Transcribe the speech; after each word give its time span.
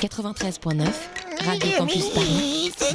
93.9, 0.00 0.86
Radio 1.44 1.70
Campus 1.76 2.08
Paris. 2.14 2.72
C'est 2.74 2.94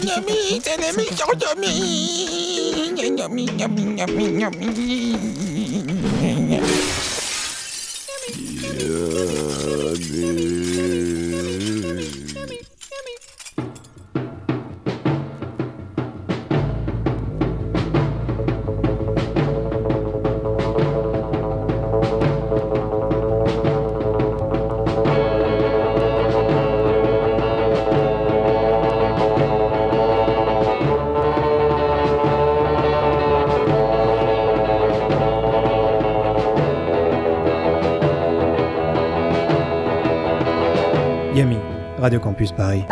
Campus 42.45 42.52
Paris. 42.52 42.84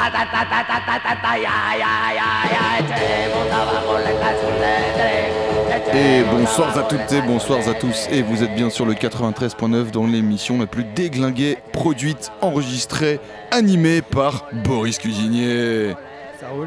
Et 5.96 6.24
bonsoir 6.24 6.78
à 6.78 6.84
toutes 6.84 7.12
et 7.12 7.22
bonsoir 7.22 7.68
à 7.68 7.74
tous. 7.74 8.08
Et 8.12 8.22
vous 8.22 8.44
êtes 8.44 8.56
bien 8.56 8.70
sur 8.70 8.86
le 8.86 8.94
93.9 8.94 9.92
dans 9.92 10.08
l'émission 10.08 10.60
la 10.60 10.66
plus 10.66 10.84
déglinguée, 10.84 11.58
produite, 11.72 12.32
enregistrée, 12.42 13.20
animée 13.52 14.02
par 14.02 14.48
Boris 14.64 14.98
Cuisinier. 14.98 15.94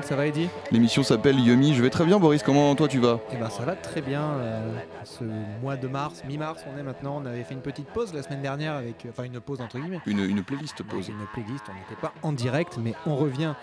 Ça 0.02 0.16
va 0.16 0.26
Eddy? 0.26 0.48
L'émission 0.70 1.02
s'appelle 1.02 1.38
Yumi. 1.38 1.74
Je 1.74 1.82
vais 1.82 1.90
très 1.90 2.04
bien, 2.04 2.18
Boris. 2.18 2.42
Comment 2.42 2.74
toi 2.74 2.88
tu 2.88 2.98
vas? 2.98 3.18
Eh 3.32 3.36
ben 3.36 3.48
ça 3.50 3.64
va 3.64 3.74
très 3.74 4.00
bien. 4.00 4.22
euh, 4.22 4.72
ce 5.04 5.24
mois 5.62 5.76
de 5.76 5.88
mars, 5.88 6.22
mi-mars, 6.28 6.62
on 6.72 6.78
est 6.78 6.82
maintenant. 6.82 7.20
On 7.22 7.26
avait 7.26 7.42
fait 7.44 7.54
une 7.54 7.60
petite 7.60 7.88
pause 7.88 8.12
la 8.14 8.22
semaine 8.22 8.42
dernière 8.42 8.74
avec, 8.74 9.04
euh, 9.06 9.10
enfin 9.10 9.24
une 9.24 9.40
pause 9.40 9.60
entre 9.60 9.78
guillemets. 9.78 10.00
une, 10.06 10.20
une 10.20 10.42
playlist 10.42 10.82
pause. 10.82 11.08
une 11.08 11.26
playlist, 11.32 11.64
on 11.68 11.74
n'était 11.74 12.00
pas 12.00 12.12
en 12.22 12.32
direct, 12.32 12.78
mais 12.82 12.94
on 13.06 13.16
revient 13.16 13.54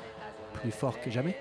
plus 0.61 0.71
fort 0.71 0.99
que 1.01 1.09
jamais. 1.11 1.35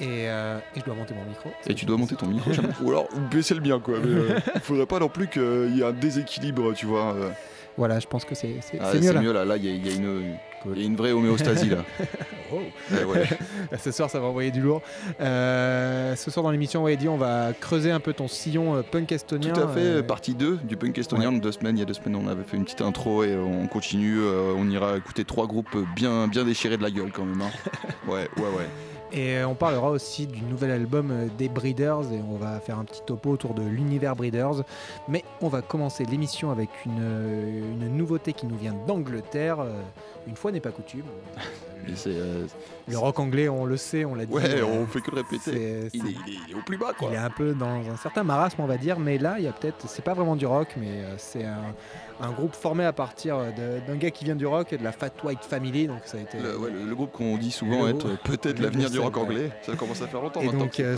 Et, 0.00 0.28
euh, 0.28 0.58
et 0.76 0.80
je 0.80 0.84
dois 0.84 0.94
monter 0.94 1.12
mon 1.14 1.24
micro. 1.24 1.50
Et 1.66 1.74
tu 1.74 1.84
dois 1.84 1.96
monter 1.96 2.14
ton 2.14 2.26
micro. 2.26 2.52
jamais. 2.52 2.68
Ou 2.82 2.90
alors 2.90 3.08
baisser 3.30 3.54
le 3.54 3.60
bien, 3.60 3.80
quoi. 3.80 3.98
Mais 3.98 4.06
euh, 4.14 4.38
il 4.54 4.60
faudrait 4.62 4.86
pas 4.86 5.00
non 5.00 5.08
plus 5.08 5.26
qu'il 5.28 5.76
y 5.76 5.80
ait 5.80 5.84
un 5.84 5.92
déséquilibre, 5.92 6.72
tu 6.74 6.86
vois. 6.86 7.14
euh. 7.14 7.30
Voilà, 7.76 7.98
je 8.00 8.06
pense 8.06 8.24
que 8.24 8.34
c'est 8.34 8.56
Ah, 8.80 8.90
c'est 8.92 9.00
mieux 9.00 9.12
là. 9.12 9.20
mieux 9.20 9.32
là. 9.32 9.44
Là, 9.44 9.56
il 9.56 9.64
y, 9.64 9.68
a- 9.68 9.72
il 9.72 9.86
y 9.86 9.90
a 9.90 9.94
une. 9.96 10.36
Il 10.66 10.80
y 10.80 10.84
a 10.84 10.86
une 10.86 10.96
vraie 10.96 11.12
homéostasie 11.12 11.70
là. 11.70 11.84
Oh. 12.50 12.60
Ouais. 12.90 13.28
Ce 13.78 13.92
soir, 13.92 14.08
ça 14.08 14.20
va 14.20 14.26
envoyer 14.28 14.50
du 14.50 14.62
lourd. 14.62 14.80
Euh, 15.20 16.16
ce 16.16 16.30
soir, 16.30 16.42
dans 16.42 16.50
l'émission, 16.50 16.84
on 16.84 17.16
va 17.18 17.52
creuser 17.52 17.90
un 17.90 18.00
peu 18.00 18.14
ton 18.14 18.26
sillon 18.26 18.74
euh, 18.76 18.82
punk 18.82 19.12
estonien. 19.12 19.52
Tout 19.52 19.60
à 19.60 19.68
fait, 19.68 19.80
euh, 19.80 20.02
partie 20.02 20.34
2 20.34 20.56
du 20.64 20.78
punk 20.78 20.96
estonien, 20.96 21.30
deux 21.30 21.52
semaines, 21.52 21.76
il 21.76 21.80
y 21.80 21.82
a 21.82 21.84
deux 21.84 21.92
semaines 21.92 22.16
on 22.16 22.26
avait 22.26 22.44
fait 22.44 22.56
une 22.56 22.64
petite 22.64 22.80
intro 22.80 23.22
et 23.22 23.36
on 23.36 23.66
continue, 23.66 24.18
on 24.56 24.66
ira 24.70 24.96
écouter 24.96 25.26
trois 25.26 25.46
groupes 25.46 25.76
bien, 25.94 26.26
bien 26.26 26.44
déchirés 26.44 26.78
de 26.78 26.82
la 26.82 26.90
gueule 26.90 27.12
quand 27.12 27.26
même. 27.26 27.42
hein. 27.42 27.50
Ouais, 28.08 28.26
ouais, 28.38 28.42
ouais. 28.56 28.66
Et 29.12 29.42
on 29.44 29.54
parlera 29.54 29.90
aussi 29.90 30.26
du 30.26 30.42
nouvel 30.42 30.70
album 30.70 31.10
euh, 31.10 31.26
des 31.38 31.48
Breeders 31.48 32.12
et 32.12 32.20
on 32.30 32.36
va 32.36 32.60
faire 32.60 32.78
un 32.78 32.84
petit 32.84 33.00
topo 33.06 33.30
autour 33.30 33.54
de 33.54 33.62
l'univers 33.62 34.14
Breeders. 34.14 34.64
Mais 35.08 35.24
on 35.40 35.48
va 35.48 35.62
commencer 35.62 36.04
l'émission 36.04 36.50
avec 36.50 36.68
une, 36.84 36.98
euh, 37.00 37.88
nouveauté 37.88 38.32
qui 38.34 38.46
nous 38.46 38.56
vient 38.56 38.74
d'Angleterre. 38.86 39.60
euh, 39.60 39.80
Une 40.26 40.36
fois 40.36 40.52
n'est 40.52 40.60
pas 40.60 40.70
coutume. 40.72 41.04
Et 41.86 41.92
euh, 42.08 42.46
Le 42.86 42.98
rock 42.98 43.18
anglais, 43.18 43.48
on 43.48 43.64
le 43.64 43.76
sait, 43.76 44.04
on 44.04 44.14
l'a 44.14 44.26
dit. 44.26 44.32
ouais, 44.32 44.42
euh, 44.60 44.64
on 44.64 44.86
fait 44.86 45.00
que 45.00 45.10
le 45.10 45.18
répéter. 45.18 45.50
Il 45.52 45.56
est, 45.56 45.90
il 45.94 46.08
est- 46.08 46.38
il 46.48 46.52
est 46.52 46.54
au 46.54 46.62
plus 46.62 46.76
bas 46.76 46.92
quoi. 46.98 47.08
Il 47.10 47.14
est 47.14 47.18
un 47.18 47.30
peu 47.30 47.54
dans 47.54 47.66
un 47.90 47.96
certain 47.96 48.24
marasme, 48.24 48.60
on 48.60 48.66
va 48.66 48.76
dire, 48.76 48.98
mais 48.98 49.18
là, 49.18 49.36
il 49.38 49.44
y 49.44 49.48
a 49.48 49.52
peut-être, 49.52 49.88
c'est 49.88 50.02
pas 50.04 50.14
vraiment 50.14 50.36
du 50.36 50.46
rock, 50.46 50.68
mais 50.76 50.88
euh, 51.02 51.14
c'est 51.18 51.44
un, 51.44 51.74
un 52.20 52.30
groupe 52.32 52.54
formé 52.54 52.84
à 52.84 52.92
partir 52.92 53.38
d'un 53.86 53.96
gars 53.96 54.10
qui 54.10 54.24
vient 54.24 54.36
du 54.36 54.46
rock, 54.46 54.74
de 54.74 54.82
la 54.84 54.92
Fat 54.92 55.10
White 55.24 55.44
Family, 55.44 55.86
donc 55.86 56.00
ça 56.04 56.18
a 56.18 56.20
été. 56.20 56.38
Le, 56.38 56.58
ouais, 56.58 56.70
le- 56.70 56.84
le 56.84 56.94
groupe 56.94 57.12
qu'on 57.12 57.36
dit 57.38 57.50
souvent 57.52 57.84
Le- 57.84 57.90
être 57.90 58.22
peut-être 58.22 58.58
l'avenir 58.58 58.90
du 58.90 58.98
rock 58.98 59.16
anglais, 59.16 59.50
ça 59.62 59.74
commence 59.76 60.02
à 60.02 60.08
faire 60.08 60.20
longtemps 60.22 60.40
Et 60.40 60.46
maintenant. 60.46 60.60
donc 60.64 60.80
euh. 60.80 60.96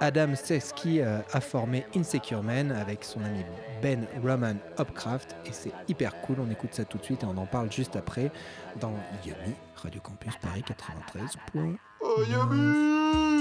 Adam 0.00 0.34
Seski 0.34 1.00
euh, 1.00 1.18
a 1.32 1.40
formé 1.40 1.84
Insecure 1.96 2.42
Man 2.42 2.72
avec 2.72 3.04
son 3.04 3.20
ami 3.24 3.40
Ben 3.82 4.06
Roman 4.24 4.54
Hopcraft 4.78 5.36
et 5.46 5.50
c'est 5.52 5.72
hyper 5.88 6.20
cool. 6.22 6.36
On 6.46 6.50
écoute 6.50 6.70
ça 6.72 6.84
tout 6.84 6.98
de 6.98 7.04
suite 7.04 7.22
et 7.22 7.26
on 7.26 7.36
en 7.40 7.46
parle 7.46 7.70
juste 7.70 7.96
après 7.96 8.30
dans 8.80 8.92
Yumi 9.24 9.54
Radio 9.82 10.00
Campus 10.00 10.36
Paris 10.40 10.64
93. 10.68 11.78
Oh, 12.00 13.35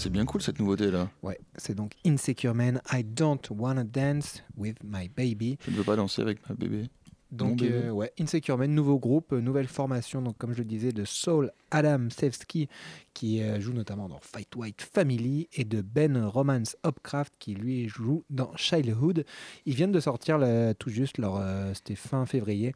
c'est 0.00 0.08
bien 0.08 0.24
cool 0.24 0.40
cette 0.40 0.58
nouveauté 0.58 0.90
là. 0.90 1.10
Ouais, 1.22 1.38
c'est 1.58 1.74
donc 1.74 1.92
Insecure 2.06 2.54
Man, 2.54 2.80
I 2.90 3.04
Don't 3.04 3.42
Wanna 3.50 3.84
Dance 3.84 4.42
with 4.56 4.78
My 4.82 5.10
Baby. 5.10 5.58
Je 5.66 5.70
ne 5.70 5.76
veux 5.76 5.84
pas 5.84 5.96
danser 5.96 6.22
avec 6.22 6.48
ma 6.48 6.54
bébé. 6.54 6.88
Donc, 7.32 7.62
euh, 7.62 7.90
ouais, 7.90 8.12
Insecure 8.18 8.58
Man, 8.58 8.74
nouveau 8.74 8.98
groupe, 8.98 9.32
euh, 9.32 9.40
nouvelle 9.40 9.68
formation, 9.68 10.20
donc 10.20 10.36
comme 10.36 10.52
je 10.52 10.58
le 10.58 10.64
disais, 10.64 10.90
de 10.90 11.04
Saul 11.04 11.52
Adam 11.70 12.08
Sevsky, 12.10 12.68
qui 13.14 13.40
euh, 13.40 13.60
joue 13.60 13.72
notamment 13.72 14.08
dans 14.08 14.18
Fight 14.20 14.54
White 14.56 14.82
Family, 14.82 15.48
et 15.52 15.64
de 15.64 15.80
Ben 15.80 16.16
Romance 16.24 16.76
Hopcraft, 16.82 17.32
qui 17.38 17.54
lui 17.54 17.88
joue 17.88 18.24
dans 18.30 18.50
Childhood. 18.56 19.24
Ils 19.64 19.74
viennent 19.74 19.92
de 19.92 20.00
sortir 20.00 20.38
là, 20.38 20.74
tout 20.74 20.90
juste, 20.90 21.18
leur, 21.18 21.36
euh, 21.36 21.72
c'était 21.74 21.94
fin 21.94 22.26
février, 22.26 22.74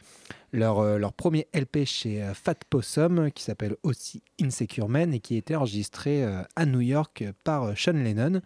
leur, 0.52 0.98
leur 0.98 1.12
premier 1.12 1.48
LP 1.52 1.84
chez 1.84 2.30
Fat 2.32 2.54
Possum, 2.70 3.32
qui 3.32 3.42
s'appelle 3.42 3.74
aussi 3.82 4.22
Insecure 4.40 4.88
Man, 4.88 5.12
et 5.12 5.18
qui 5.18 5.34
a 5.34 5.38
été 5.38 5.56
enregistré 5.56 6.24
à 6.24 6.64
New 6.64 6.80
York 6.80 7.24
par 7.42 7.76
Sean 7.76 7.94
Lennon, 7.94 8.40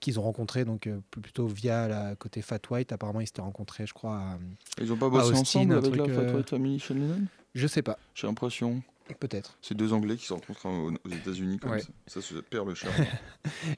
qu'ils 0.00 0.18
ont 0.18 0.22
rencontré 0.22 0.64
donc 0.64 0.86
euh, 0.86 0.98
plutôt 1.10 1.46
via 1.46 1.86
la 1.86 2.16
côté 2.16 2.42
Fat 2.42 2.58
White. 2.70 2.92
Apparemment, 2.92 3.20
ils 3.20 3.26
s'étaient 3.26 3.42
rencontrés, 3.42 3.86
je 3.86 3.92
crois, 3.94 4.16
à- 4.16 4.38
Ils 4.80 4.92
ont 4.92 4.96
pas 4.96 5.08
bossé 5.08 5.28
Austin, 5.30 5.40
ensemble 5.40 5.74
avec 5.74 5.92
truc, 5.92 6.06
la 6.08 6.14
Fat 6.14 6.20
euh, 6.22 6.36
White 6.36 6.50
Family 6.50 6.80
Sean 6.80 6.94
Lennon 6.94 7.20
je 7.54 7.66
sais 7.66 7.82
pas, 7.82 7.98
J'ai 8.14 8.26
l'impression. 8.28 8.80
Peut-être. 9.18 9.56
C'est 9.62 9.76
deux 9.76 9.92
Anglais 9.92 10.16
qui 10.16 10.26
se 10.26 10.32
rencontrent 10.32 10.66
aux, 10.66 11.08
États-Unis 11.10 11.58
comme 11.58 11.72
Ouais. 11.72 11.80
ça. 11.80 11.88
Ça 12.06 12.20
se 12.20 12.34
perd 12.34 12.68
le 12.68 12.74
charme. 12.74 12.94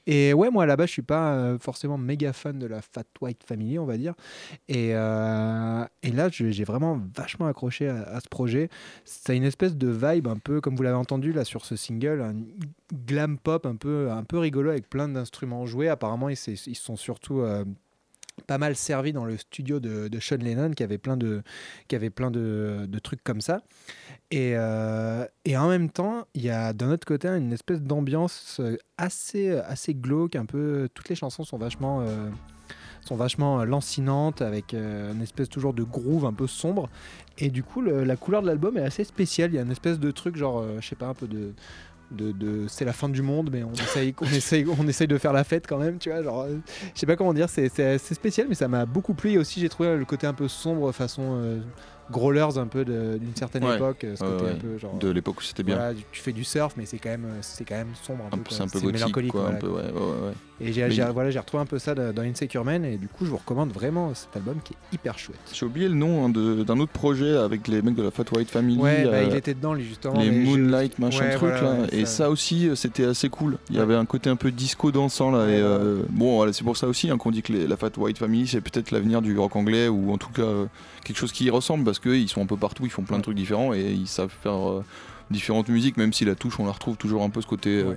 Et 0.07 0.33
ouais, 0.33 0.49
moi 0.49 0.65
là-bas, 0.65 0.85
je 0.85 0.91
suis 0.91 1.01
pas 1.01 1.33
euh, 1.33 1.59
forcément 1.59 1.97
méga 1.97 2.33
fan 2.33 2.59
de 2.59 2.65
la 2.65 2.81
Fat 2.81 3.03
White 3.21 3.43
Family, 3.45 3.79
on 3.79 3.85
va 3.85 3.97
dire. 3.97 4.13
Et, 4.67 4.91
euh, 4.93 5.85
et 6.01 6.11
là, 6.11 6.29
j'ai 6.29 6.63
vraiment 6.63 6.99
vachement 7.15 7.47
accroché 7.47 7.87
à, 7.87 8.03
à 8.03 8.19
ce 8.19 8.29
projet. 8.29 8.69
Ça 9.05 9.33
a 9.33 9.35
une 9.35 9.43
espèce 9.43 9.75
de 9.75 9.87
vibe 9.89 10.27
un 10.27 10.37
peu, 10.37 10.61
comme 10.61 10.75
vous 10.75 10.83
l'avez 10.83 10.95
entendu 10.95 11.33
là 11.33 11.45
sur 11.45 11.65
ce 11.65 11.75
single, 11.75 12.21
un 12.21 12.35
glam 13.05 13.37
pop 13.37 13.65
un 13.65 13.75
peu, 13.75 14.11
un 14.11 14.23
peu 14.23 14.37
rigolo 14.37 14.69
avec 14.69 14.89
plein 14.89 15.07
d'instruments 15.07 15.65
joués. 15.65 15.89
Apparemment, 15.89 16.29
ils 16.29 16.35
sont 16.37 16.95
surtout 16.95 17.41
euh, 17.41 17.65
pas 18.47 18.57
mal 18.57 18.75
servis 18.75 19.13
dans 19.13 19.25
le 19.25 19.37
studio 19.37 19.79
de, 19.79 20.19
Sean 20.19 20.37
Lennon, 20.37 20.71
qui 20.71 20.83
avait 20.83 20.97
plein 20.97 21.17
de, 21.17 21.43
qui 21.87 21.95
avait 21.95 22.09
plein 22.09 22.31
de, 22.31 22.99
trucs 23.03 23.23
comme 23.23 23.41
ça. 23.41 23.61
Et, 24.31 24.53
euh, 24.55 25.25
et 25.45 25.57
en 25.57 25.67
même 25.67 25.89
temps, 25.89 26.25
il 26.33 26.43
y 26.43 26.49
a 26.49 26.73
d'un 26.73 26.91
autre 26.91 27.05
côté 27.05 27.27
une 27.27 27.53
espèce 27.53 27.81
d'ambiance 27.81 28.57
euh, 28.59 28.77
assez, 28.97 29.51
assez 29.51 29.93
glauque. 29.93 30.35
Un 30.35 30.45
peu, 30.45 30.89
toutes 30.93 31.09
les 31.09 31.15
chansons 31.15 31.43
sont 31.43 31.57
vachement, 31.57 32.01
euh, 32.01 32.29
sont 33.01 33.15
vachement 33.15 33.63
lancinantes, 33.63 34.41
avec 34.41 34.73
une 34.73 35.21
espèce 35.21 35.49
toujours 35.49 35.73
de 35.73 35.83
groove 35.83 36.25
un 36.25 36.33
peu 36.33 36.47
sombre. 36.47 36.89
Et 37.37 37.49
du 37.49 37.63
coup, 37.63 37.81
la 37.81 38.15
couleur 38.15 38.41
de 38.41 38.47
l'album 38.47 38.77
est 38.77 38.83
assez 38.83 39.03
spéciale. 39.03 39.51
Il 39.51 39.55
y 39.55 39.59
a 39.59 39.61
une 39.61 39.71
espèce 39.71 39.99
de 39.99 40.11
truc, 40.11 40.35
genre, 40.35 40.63
je 40.79 40.87
sais 40.87 40.95
pas, 40.95 41.07
un 41.07 41.13
peu 41.13 41.27
de. 41.27 41.53
C'est 42.67 42.85
la 42.85 42.93
fin 42.93 43.09
du 43.09 43.21
monde 43.21 43.49
mais 43.51 43.63
on 43.63 43.73
essaye, 43.73 44.13
on, 44.21 44.25
essaye, 44.25 44.65
on 44.79 44.87
essaye 44.87 45.07
de 45.07 45.17
faire 45.17 45.33
la 45.33 45.43
fête 45.43 45.65
quand 45.67 45.77
même 45.77 45.97
tu 45.97 46.09
vois 46.09 46.21
genre 46.21 46.47
je 46.93 46.99
sais 46.99 47.05
pas 47.05 47.15
comment 47.15 47.33
dire 47.33 47.49
c'est, 47.49 47.97
spécial 47.97 48.47
mais 48.49 48.55
ça 48.55 48.67
m'a 48.67 48.85
beaucoup 48.85 49.13
plu. 49.13 49.31
Et 49.31 49.37
aussi 49.37 49.59
j'ai 49.59 49.69
trouvé 49.69 49.95
le 49.95 50.05
côté 50.05 50.27
un 50.27 50.33
peu 50.33 50.47
sombre 50.47 50.91
façon 50.91 51.39
euh, 51.41 51.59
growlers 52.11 52.57
un 52.57 52.67
peu 52.67 52.83
d'une 52.85 53.35
certaine 53.35 53.63
Ouais. 53.63 53.75
époque 53.75 54.03
euh, 54.03 54.15
ce 54.15 54.23
Ouais, 54.23 54.31
côté 54.31 54.43
ouais. 54.45 54.51
un 54.51 54.55
peu 54.55 54.77
genre 54.77 54.97
De 54.99 55.09
l'époque 55.09 55.39
où 55.39 55.43
c'était 55.43 55.63
bien. 55.63 55.75
voilà, 55.75 55.93
tu 56.11 56.21
fais 56.21 56.31
du 56.33 56.43
surf, 56.43 56.73
mais 56.77 56.85
c'est 56.85 56.97
quand 56.97 57.09
même, 57.09 57.25
c'est 57.41 57.63
quand 57.65 57.75
même 57.75 57.93
sombre 58.03 58.23
un, 58.25 58.27
Un 58.27 58.29
peu. 58.31 58.37
peu- 58.37 58.43
quoi. 58.49 58.57
c'est 58.57 58.63
un 58.63 58.67
peu 58.67 58.79
gothique, 58.79 58.93
mélancolique, 58.99 59.31
quoi. 59.31 59.41
voilà, 59.41 59.55
un 59.57 59.59
peu, 59.59 59.67
quoi. 59.69 59.81
ouais, 59.81 59.87
ouais, 59.91 59.99
ouais, 59.99 60.27
ouais. 60.27 60.33
Et 60.61 60.71
j'ai, 60.71 60.87
voilà, 61.11 61.29
j'ai 61.31 61.39
retrouvé 61.39 61.61
un 61.63 61.65
peu 61.65 61.79
ça 61.79 61.93
dans 61.95 62.21
Insecure 62.21 62.63
Man, 62.63 62.85
et 62.85 62.97
du 62.97 63.07
coup, 63.07 63.25
je 63.25 63.31
vous 63.31 63.37
recommande 63.37 63.71
vraiment 63.71 64.13
cet 64.13 64.35
album 64.37 64.57
qui 64.63 64.73
est 64.73 64.95
hyper 64.95 65.17
chouette. 65.17 65.39
J'ai 65.51 65.65
oublié 65.65 65.89
le 65.89 65.95
nom 65.95 66.25
hein, 66.25 66.29
de- 66.29 66.63
d'un 66.63 66.79
autre 66.79 66.91
projet 66.91 67.35
avec 67.35 67.67
les 67.67 67.81
mecs 67.81 67.95
de 67.95 68.03
la 68.03 68.11
Fat 68.11 68.23
White 68.31 68.49
Family. 68.49 68.77
Ouais, 68.77 69.03
bah, 69.03 69.09
euh, 69.13 69.23
il 69.29 69.35
était 69.35 69.53
dedans, 69.55 69.75
justement. 69.75 70.19
les 70.19 70.29
Moonlight 70.31 70.99
machin 70.99 71.29
truc 71.35 71.51
là 71.61 71.77
et 71.91 72.05
ça- 72.05 72.29
aussi 72.29 72.67
euh, 72.69 72.75
c'était 72.75 73.05
assez 73.05 73.29
cool 73.29 73.57
il 73.69 73.75
y 73.75 73.79
avait 73.79 73.95
un 73.95 74.05
côté 74.05 74.29
un 74.29 74.35
peu 74.35 74.51
disco 74.51 74.91
dansant 74.91 75.31
là 75.31 75.47
et 75.47 75.59
euh, 75.59 76.03
bon 76.09 76.35
voilà, 76.37 76.53
c'est 76.53 76.63
pour 76.63 76.77
ça 76.77 76.87
aussi 76.87 77.09
hein, 77.09 77.17
qu'on 77.17 77.31
dit 77.31 77.41
que 77.41 77.51
la 77.53 77.75
Fat 77.77 77.89
White 77.97 78.17
Family 78.19 78.47
c'est 78.47 78.61
peut-être 78.61 78.91
l'avenir 78.91 79.21
du 79.21 79.37
rock 79.37 79.55
anglais 79.55 79.87
ou 79.87 80.11
en 80.11 80.17
tout 80.17 80.29
cas 80.31 80.41
euh, 80.43 80.65
quelque 81.03 81.17
chose 81.17 81.31
qui 81.31 81.45
y 81.45 81.49
ressemble 81.49 81.83
parce 81.93 81.99
qu'ils 81.99 82.27
sont 82.29 82.41
un 82.41 82.45
peu 82.47 82.57
partout 82.57 82.85
ils 82.85 82.89
font 82.89 83.03
plein 83.03 83.17
de 83.17 83.21
trucs 83.23 83.35
différents 83.37 83.73
et 83.73 83.91
ils 83.91 84.07
savent 84.07 84.33
faire 84.41 84.69
euh, 84.69 84.83
différentes 85.29 85.69
musiques 85.69 85.97
même 85.97 86.11
si 86.11 86.25
la 86.25 86.33
touche 86.35 86.59
on 86.59 86.65
la 86.65 86.71
retrouve 86.71 86.97
toujours 86.97 87.21
un 87.23 87.29
peu 87.29 87.39
ce 87.41 87.47
côté 87.47 87.69
euh, 87.83 87.95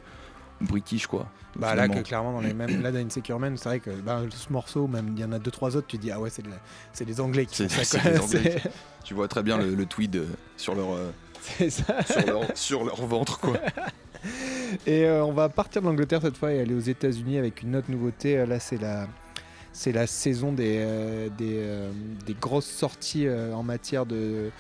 british 0.61 1.07
quoi 1.07 1.27
Bah 1.59 1.75
là, 1.75 1.89
que 1.89 2.01
clairement, 2.01 2.33
dans 2.33 2.41
les 2.41 2.53
mêmes, 2.55 2.83
là, 2.83 2.93
dans 2.93 2.99
Insecure 2.99 3.39
Man, 3.39 3.57
c'est 3.57 3.69
vrai 3.69 3.81
que 3.81 3.91
bah, 3.91 4.23
ce 4.31 4.53
morceau, 4.53 4.87
même 4.87 5.13
il 5.17 5.21
y 5.21 5.25
en 5.25 5.33
a 5.33 5.39
deux, 5.39 5.51
trois 5.51 5.77
autres, 5.77 5.87
tu 5.87 5.97
dis, 5.99 6.11
ah 6.11 6.19
ouais, 6.21 6.29
c'est, 6.31 6.43
de 6.43 6.49
la- 6.51 7.05
des 7.07 7.21
Anglais 7.21 7.47
qui 7.47 7.69
font 7.69 7.83
ça. 7.85 7.99
des 8.11 8.19
Anglais 8.19 8.57
tu 9.05 9.15
vois 9.15 9.29
très 9.29 9.43
bien 9.43 9.57
le, 9.59 9.75
le 9.75 9.87
tweed 9.87 10.17
euh, 10.17 10.27
sur 10.57 10.75
leur 10.75 10.89
ça. 11.71 12.03
sur 12.05 12.27
leur 12.27 12.43
sur 12.55 12.85
leur 12.85 13.07
ventre 13.07 13.39
quoi 13.39 13.57
Et 14.87 15.05
euh, 15.05 15.25
on 15.25 15.33
va 15.33 15.49
partir 15.49 15.81
de 15.83 15.87
l'Angleterre 15.87 16.21
cette 16.23 16.37
fois 16.37 16.53
et 16.53 16.61
aller 16.61 16.75
aux 16.75 16.81
États-Unis 16.81 17.39
avec 17.39 17.63
une 17.63 17.77
autre 17.77 17.91
nouveauté. 17.91 18.45
Là, 18.47 18.59
c'est 18.59 18.81
la, 18.81 19.07
c'est 19.77 19.93
la 19.93 20.07
saison 20.07 20.53
des, 20.53 20.79
euh, 20.79 21.29
euh, 21.43 21.91
des 22.25 22.35
grosses 22.35 22.65
sorties 22.65 23.27
euh, 23.27 23.53
en 23.53 23.63
matière 23.63 24.07
de, 24.07 24.51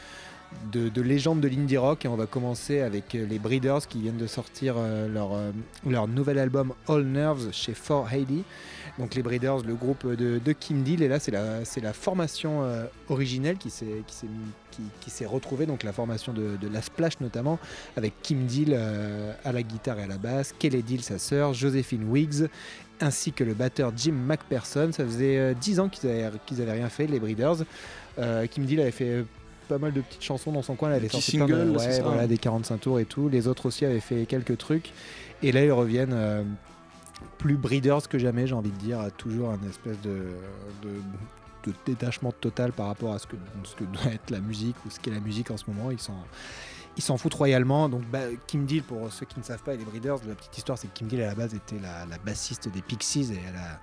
de, 0.71 0.91
de 0.91 1.03
légendes 1.03 1.41
de 1.41 1.49
l'indie 1.49 1.79
rock. 1.79 2.05
Et 2.05 2.09
on 2.09 2.17
va 2.17 2.27
commencer 2.27 2.81
avec 2.81 3.15
les 3.15 3.39
Breeders 3.39 3.89
qui 3.89 4.03
viennent 4.03 4.19
de 4.19 4.27
sortir 4.27 4.77
leur, 5.09 5.31
leur 5.87 6.07
nouvel 6.07 6.39
album 6.39 6.75
All 6.87 7.05
Nerves 7.05 7.49
chez 7.53 7.73
For 7.73 8.13
Heidi. 8.13 8.45
Donc 8.99 9.15
les 9.15 9.23
Breeders, 9.23 9.59
le 9.67 9.75
groupe 9.75 10.07
de, 10.07 10.53
Kim 10.53 10.83
Deal. 10.83 11.03
Et 11.03 11.09
là, 11.09 11.19
c'est 11.19 11.33
la, 11.33 11.61
la 11.83 11.93
formation 11.93 12.63
originelle 13.09 13.57
qui 13.57 13.71
s'est, 13.71 14.03
qui, 14.71 14.83
qui, 15.01 15.11
s'est 15.11 15.27
retrouvée, 15.27 15.67
donc 15.67 15.83
la 15.83 15.93
formation 15.93 16.33
de, 16.33 16.57
de 16.57 16.69
La 16.69 16.83
Splash 16.83 17.21
notamment 17.21 17.59
avec 17.97 18.15
Kim 18.23 18.47
Deal 18.47 18.79
à 19.45 19.53
la 19.53 19.63
guitare 19.63 19.99
et 19.99 20.05
à 20.05 20.07
la 20.07 20.19
basse, 20.19 20.55
Kelly 20.59 20.83
Deal 20.83 21.03
sa 21.03 21.19
sœur, 21.19 21.53
Joséphine 21.53 22.09
Wiggs, 22.09 22.49
ainsi 23.01 23.33
que 23.33 23.45
le 23.45 23.55
batteur 23.55 23.93
Jim 23.97 24.13
McPherson. 24.13 24.91
Ça 24.93 25.05
faisait 25.05 25.39
euh, 25.39 25.55
10 25.55 25.81
ans 25.81 25.89
qu'ils 25.89 26.09
avaient, 26.11 26.73
rien 26.73 26.89
fait, 26.89 27.07
les 27.07 27.21
Breeders. 27.21 27.57
Euh, 28.19 28.47
Kim 28.47 28.65
Deal 28.65 28.81
avait 28.81 28.91
fait 28.91 29.25
pas 29.69 29.79
mal 29.79 29.93
de 29.93 30.01
petites 30.01 30.23
chansons 30.23 30.53
dans 30.53 30.63
son 30.63 30.77
coin, 30.77 30.91
elle 30.91 30.97
avait 30.97 31.09
sorti 31.09 31.37
plein 31.39 31.47
de- 31.47 31.53
singles, 31.55 31.81
c'est 31.81 31.87
ouais, 31.87 31.93
ça, 31.95 32.03
voilà, 32.03 32.23
hein. 32.23 32.27
des 32.29 32.39
45 32.39 32.81
tours 32.81 33.01
et 33.01 33.05
tout. 33.05 33.29
Les 33.29 33.49
autres 33.49 33.67
aussi 33.67 33.85
avaient 33.85 33.99
fait 34.01 34.25
quelques 34.27 34.57
trucs. 34.59 34.93
Et 35.43 35.51
là, 35.53 35.65
ils 35.65 35.73
reviennent 35.73 36.13
euh, 36.15 36.43
plus 37.39 37.57
Breeders 37.57 38.09
que 38.09 38.19
jamais, 38.19 38.47
j'ai 38.47 38.55
envie 38.55 38.71
de 38.71 38.77
dire, 38.79 39.01
toujours 39.17 39.51
un 39.51 39.59
espèce 39.69 40.01
de, 40.03 40.21
de, 40.83 40.91
de 41.71 41.77
détachement 41.85 42.33
total 42.33 42.73
par 42.73 42.87
rapport 42.87 43.13
à 43.13 43.19
ce 43.19 43.27
que, 43.27 43.37
ce 43.65 43.75
que 43.75 43.85
doit 43.85 44.13
être 44.13 44.31
la 44.31 44.41
musique 44.41 44.77
ou 44.87 44.91
ce 44.91 45.01
qu'est 45.01 45.11
la 45.11 45.21
musique 45.21 45.51
en 45.51 45.57
ce 45.57 45.65
moment. 45.69 45.91
Ils 45.91 45.99
sont 45.99 46.13
ils 46.97 47.03
s'en 47.03 47.17
foutent 47.17 47.35
royalement. 47.35 47.89
Donc 47.89 48.03
bah, 48.11 48.21
Kim 48.47 48.65
Deal, 48.67 48.83
pour 48.83 49.13
ceux 49.13 49.27
qui 49.27 49.39
ne 49.39 49.45
savent 49.45 49.63
pas, 49.63 49.75
et 49.75 49.77
les 49.77 49.85
Breeders, 49.85 50.17
la 50.27 50.35
petite 50.35 50.57
histoire, 50.59 50.79
c'est 50.79 50.89
que 50.89 50.93
Kim 50.95 51.09
Deal 51.09 51.23
à 51.23 51.27
la 51.27 51.35
base 51.35 51.55
était 51.55 51.79
la, 51.79 52.07
la 52.07 52.19
bassiste 52.19 52.69
des 52.69 52.83
Pixies 52.83 53.33
et 53.33 53.41
elle 53.49 53.57
a, 53.57 53.81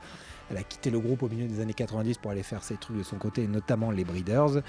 elle 0.52 0.58
a 0.58 0.64
quitté 0.64 0.90
le 0.90 1.00
groupe 1.00 1.24
au 1.24 1.30
milieu 1.30 1.48
des 1.48 1.62
années 1.62 1.74
90 1.74 2.18
pour 2.18 2.30
aller 2.32 2.44
faire 2.44 2.64
ses 2.64 2.76
trucs 2.76 2.98
de 2.98 3.04
son 3.04 3.16
côté, 3.18 3.44
et 3.44 3.48
notamment 3.48 3.92
les 3.92 4.04
Breeders. 4.04 4.62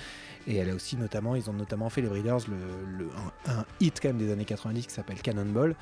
Et 0.46 0.56
elle 0.56 0.70
a 0.70 0.74
aussi 0.74 0.96
notamment, 0.96 1.34
ils 1.36 1.48
ont 1.50 1.52
notamment 1.54 1.88
fait 1.90 2.00
les 2.02 2.08
Breeders 2.08 2.38
le, 2.48 2.98
le- 2.98 3.10
un, 3.46 3.60
un 3.60 3.64
hit 3.80 3.98
quand 4.00 4.08
même 4.08 4.18
des 4.18 4.30
années 4.32 4.44
90 4.44 4.86
qui 4.86 4.92
s'appelle 4.94 5.20
Cannonball 5.20 5.74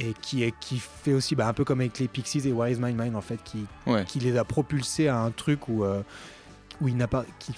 et 0.00 0.14
qui, 0.14 0.42
est, 0.42 0.54
qui 0.58 0.78
fait 0.78 1.12
aussi 1.12 1.34
bah, 1.36 1.46
un 1.48 1.52
peu 1.52 1.64
comme 1.64 1.80
avec 1.80 1.98
les 1.98 2.08
Pixies 2.08 2.46
et 2.48 2.52
Where 2.52 2.70
is 2.70 2.76
My 2.80 2.92
Mind 2.92 3.14
en 3.14 3.20
fait, 3.20 3.42
qui, 3.44 3.66
ouais 3.86 4.04
qui 4.04 4.18
les 4.20 4.36
a 4.36 4.44
propulsés 4.44 5.08
à 5.08 5.18
un 5.20 5.30
truc 5.30 5.68
où, 5.68 5.84
euh, 5.84 6.02
où 6.80 6.88
il 6.88 6.96
n'a 6.96 7.08
pas, 7.08 7.24
qui, 7.38 7.52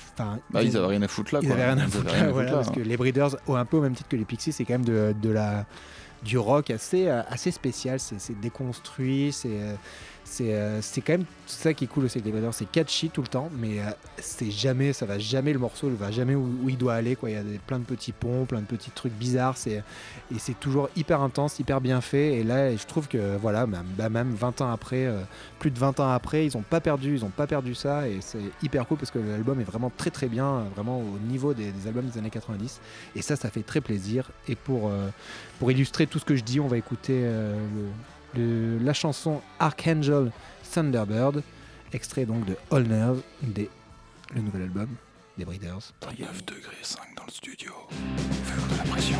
bah 0.50 0.62
ils 0.62 0.76
avaient 0.76 0.86
rien 0.86 1.02
à 1.02 1.08
foutre 1.08 1.34
là 1.34 1.40
ils 1.42 1.46
quoi 1.46 1.56
avaient 1.56 1.66
rien 1.66 1.78
à 1.78 1.88
foutre 1.88 2.12
là, 2.12 2.30
voilà, 2.30 2.50
là, 2.50 2.56
parce 2.56 2.68
hein. 2.68 2.72
que 2.74 2.80
les 2.80 2.96
Breeders, 2.96 3.36
un 3.48 3.64
peu 3.64 3.78
au 3.78 3.80
même 3.80 3.94
titre 3.94 4.08
que 4.08 4.16
les 4.16 4.24
Pixies, 4.24 4.52
c'est 4.52 4.64
quand 4.64 4.74
même 4.74 4.84
de, 4.84 5.14
de 5.20 5.30
la, 5.30 5.66
du 6.22 6.38
rock 6.38 6.70
assez, 6.70 7.08
assez 7.08 7.50
spécial. 7.50 8.00
C'est 8.00 8.20
c'est 8.20 8.38
déconstruit, 8.38 9.32
c'est 9.32 9.48
euh, 9.50 9.74
c'est 10.30 10.54
euh, 10.54 10.82
c'est 10.82 11.00
quand 11.00 11.14
même 11.14 11.24
ça 11.46 11.72
qui 11.72 11.84
est 11.84 11.86
cool 11.86 12.04
aussi 12.04 12.18
avec 12.18 12.32
les. 12.32 12.52
C'est 12.52 12.70
catchy 12.70 13.08
tout 13.08 13.22
le 13.22 13.28
temps, 13.28 13.50
mais 13.58 13.80
euh, 13.80 13.84
c'est 14.18 14.50
jamais, 14.50 14.92
ça 14.92 15.06
va 15.06 15.18
jamais 15.18 15.52
le 15.52 15.58
morceau, 15.58 15.88
ne 15.88 15.96
va 15.96 16.10
jamais 16.10 16.34
où, 16.34 16.68
il 16.68 16.76
doit 16.76 16.94
aller. 16.94 17.16
Quoi. 17.16 17.30
Il 17.30 17.36
y 17.36 17.38
a 17.38 17.42
plein 17.66 17.78
de 17.78 17.84
petits 17.84 18.12
ponts, 18.12 18.44
plein 18.44 18.60
de 18.60 18.66
petits 18.66 18.90
trucs 18.90 19.14
bizarres. 19.14 19.56
Et 19.66 19.82
c'est 20.38 20.58
toujours 20.60 20.90
hyper 20.96 21.22
intense, 21.22 21.58
hyper 21.58 21.80
bien 21.80 22.00
fait. 22.00 22.34
Et 22.34 22.44
là, 22.44 22.76
je 22.76 22.86
trouve 22.86 23.08
que 23.08 23.36
voilà, 23.38 23.66
même, 23.66 23.86
bah, 23.96 24.10
même 24.10 24.34
20 24.34 24.60
ans 24.60 24.70
après, 24.70 25.06
euh, 25.06 25.20
plus 25.58 25.70
de 25.70 25.78
20 25.78 25.98
ans 26.00 26.10
après, 26.10 26.44
ils 26.44 26.56
ont 26.56 26.62
pas 26.62 26.80
perdu, 26.80 27.14
ils 27.14 27.24
ont 27.24 27.30
pas 27.30 27.46
perdu 27.46 27.74
ça. 27.74 28.06
Et 28.06 28.18
c'est 28.20 28.38
hyper 28.62 28.86
cool 28.86 28.98
parce 28.98 29.10
que 29.10 29.18
l'album 29.18 29.60
est 29.60 29.64
vraiment 29.64 29.90
très 29.96 30.10
très 30.10 30.28
bien, 30.28 30.64
vraiment 30.74 31.00
au 31.00 31.18
niveau 31.26 31.54
des, 31.54 31.72
albums 31.86 32.06
des 32.06 32.18
années 32.18 32.30
90. 32.30 32.80
Et 33.16 33.22
ça, 33.22 33.34
ça 33.36 33.48
fait 33.50 33.62
très 33.62 33.80
plaisir. 33.80 34.30
Et 34.46 34.56
pour, 34.56 34.90
pour 35.58 35.72
illustrer 35.72 36.06
tout 36.06 36.18
ce 36.18 36.24
que 36.26 36.36
je 36.36 36.44
dis, 36.44 36.60
on 36.60 36.68
va 36.68 36.76
écouter 36.76 37.22
le- 37.22 37.54
le- 38.34 38.78
la 38.78 38.92
chanson 38.92 39.40
Archangel 39.58 40.30
Thunderbird, 40.72 41.42
extrait 41.92 42.24
donc 42.26 42.44
de 42.44 42.56
All 42.70 42.82
Nerve, 42.84 43.22
des, 43.42 43.70
le 44.34 44.40
nouvel 44.42 44.62
album 44.62 44.88
des 45.38 45.44
Breeders. 45.44 45.92
9 46.18 46.44
degrés 46.44 46.76
5 46.82 47.00
dans 47.16 47.24
le 47.24 47.30
studio. 47.30 47.72
Faire 48.44 48.66
de 48.68 48.76
la 48.76 48.84
pression. 48.90 49.18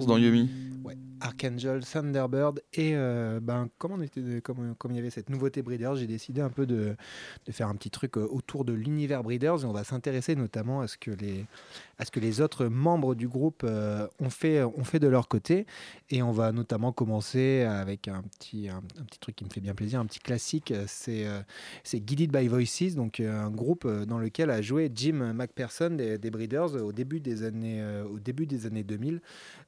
Dans 0.00 0.18
Yumi. 0.18 0.50
Ouais, 0.84 0.96
Archangel, 1.20 1.84
Thunderbird 1.84 2.60
et 2.72 2.92
euh, 2.94 3.38
ben 3.40 3.68
comme 3.78 4.02
il 4.02 4.96
y 4.96 4.98
avait 4.98 5.10
cette 5.10 5.30
nouveauté 5.30 5.62
Breeders, 5.62 5.96
j'ai 5.96 6.06
décidé 6.06 6.40
un 6.40 6.50
peu 6.50 6.66
de, 6.66 6.96
de, 7.46 7.52
faire 7.52 7.68
un 7.68 7.76
petit 7.76 7.90
truc 7.90 8.18
euh, 8.18 8.26
autour 8.28 8.64
de 8.64 8.72
l'univers 8.72 9.22
Breeders 9.22 9.62
et 9.62 9.64
on 9.64 9.72
va 9.72 9.84
s'intéresser 9.84 10.34
notamment 10.34 10.80
à 10.80 10.88
ce 10.88 10.98
que 10.98 11.12
les 11.12 11.46
à 11.98 12.04
ce 12.04 12.10
que 12.10 12.20
les 12.20 12.40
autres 12.40 12.66
membres 12.66 13.14
du 13.14 13.28
groupe 13.28 13.62
euh, 13.64 14.06
ont, 14.18 14.30
fait, 14.30 14.62
ont 14.62 14.84
fait 14.84 14.98
de 14.98 15.08
leur 15.08 15.28
côté. 15.28 15.66
Et 16.10 16.22
on 16.22 16.32
va 16.32 16.52
notamment 16.52 16.92
commencer 16.92 17.62
avec 17.62 18.08
un 18.08 18.22
petit, 18.22 18.68
un, 18.68 18.82
petit 19.06 19.18
truc 19.18 19.36
qui 19.36 19.44
me 19.44 19.50
fait 19.50 19.60
bien 19.60 19.74
plaisir, 19.74 20.00
un 20.00 20.06
petit 20.06 20.18
classique, 20.18 20.72
c'est 20.86 21.26
euh, 21.26 21.40
Guided 21.94 22.32
by 22.32 22.48
Voices, 22.48 22.94
donc 22.94 23.20
euh, 23.20 23.44
un 23.44 23.50
groupe 23.50 23.86
dans 23.86 24.18
lequel 24.18 24.50
a 24.50 24.62
joué 24.62 24.90
Jim 24.94 25.32
McPherson 25.34 25.90
des, 25.90 26.18
des 26.18 26.30
Breeders 26.30 26.74
au 26.74 26.92
début 26.92 27.20
des 27.20 27.42
années, 27.42 27.84
au 28.10 28.18
début 28.18 28.46
des 28.46 28.66
années 28.66 28.84
2000. 28.84 29.20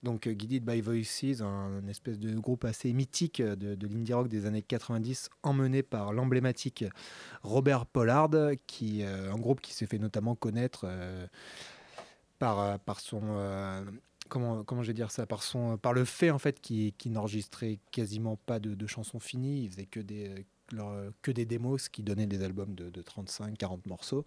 Donc 0.03 0.29
Guided 0.29 0.65
by 0.65 0.81
Voices, 0.81 1.41
un, 1.43 1.87
espèce 1.89 2.19
de 2.19 2.35
groupe 2.39 2.65
assez 2.65 2.93
mythique 2.93 3.41
de, 3.43 3.75
de 3.75 3.87
l'indie 3.89 4.13
rock 4.13 4.29
des 4.29 4.47
années 4.47 4.63
90, 4.63 5.31
emmené 5.43 5.83
par 5.83 6.13
l'emblématique 6.13 6.85
Robert 7.43 7.87
Pollard, 7.87 8.31
qui, 8.67 9.03
un 9.03 9.39
groupe 9.39 9.61
qui 9.61 9.73
s'est 9.73 9.87
fait 9.87 9.99
notamment 9.99 10.35
connaître 10.35 10.87
par, 12.39 12.61
euh, 12.61 12.79
par 12.79 13.01
son 13.01 13.21
euh, 13.25 13.85
comment, 14.29 14.65
comment 14.65 14.83
je 14.83 14.89
vais 14.89 14.95
dire 14.95 15.11
ça 15.11 15.27
par 15.27 15.43
son 15.43 15.77
par 15.79 15.93
le 15.93 16.05
fait 16.05 16.31
en 16.31 16.39
fait 16.39 16.61
qu'il 16.61 16.93
n'enregistrait 17.07 17.79
quasiment 17.93 18.37
pas 18.37 18.59
de, 18.59 18.87
chansons 18.87 19.21
finies. 19.21 19.65
Il 19.65 19.71
faisait 19.71 19.87
que 19.87 20.01
des 20.01 20.47
que 21.23 21.31
des 21.31 21.47
démos 21.47 21.85
ce 21.85 21.91
qui 21.91 22.03
donnait 22.03 22.27
des 22.27 22.43
albums 22.43 22.75
de, 22.75 22.91
de 22.91 23.03
35 23.03 23.57
40 23.57 23.87
morceaux. 23.87 24.25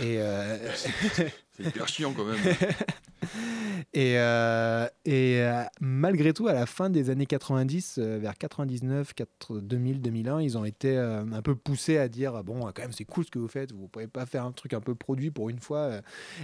Euh... 0.00 0.72
c'est 1.52 1.66
hyper 1.66 1.88
chiant 1.88 2.12
quand 2.12 2.24
même 2.24 2.38
et, 3.92 4.18
euh, 4.18 4.86
euh, 5.08 5.64
malgré 5.80 6.32
tout, 6.32 6.48
à 6.48 6.52
la 6.52 6.66
fin 6.66 6.90
des 6.90 7.10
années 7.10 7.26
90, 7.26 7.96
euh, 7.98 8.18
vers 8.20 8.36
99, 8.36 9.12
2000, 9.50 10.00
2001, 10.00 10.40
ils 10.40 10.58
ont 10.58 10.64
été 10.64 10.96
euh, 10.96 11.24
un 11.32 11.42
peu 11.42 11.54
poussés 11.54 11.98
à 11.98 12.08
dire 12.08 12.42
bon, 12.44 12.60
quand 12.60 12.82
même, 12.82 12.92
c'est 12.92 13.04
cool 13.04 13.24
ce 13.24 13.30
que 13.30 13.38
vous 13.38 13.48
faites. 13.48 13.72
Vous 13.72 13.88
pouvez 13.88 14.06
pas 14.06 14.26
faire 14.26 14.44
un 14.44 14.52
truc 14.52 14.72
un 14.74 14.80
peu 14.80 14.94
produit 14.94 15.30
pour 15.30 15.50
une 15.50 15.58
fois. 15.58 16.00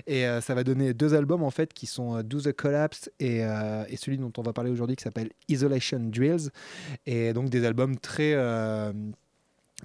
Et 0.06 0.24
ça 0.40 0.54
va 0.54 0.64
donner 0.64 0.94
deux 0.94 1.14
albums 1.14 1.42
en 1.42 1.50
fait 1.50 1.72
qui 1.72 1.86
sont 1.86 2.22
Do 2.22 2.40
the 2.40 2.52
Collapse 2.52 3.10
et, 3.20 3.42
celui 3.96 4.18
dont 4.18 4.32
on 4.36 4.42
va 4.42 4.52
parler 4.52 4.70
aujourd'hui 4.70 4.96
qui 4.96 5.04
s'appelle 5.04 5.30
Isolation 5.48 6.00
Drills. 6.00 6.50
Et 7.06 7.32
donc 7.32 7.50
des 7.50 7.64
albums 7.64 7.96
très 7.96 8.34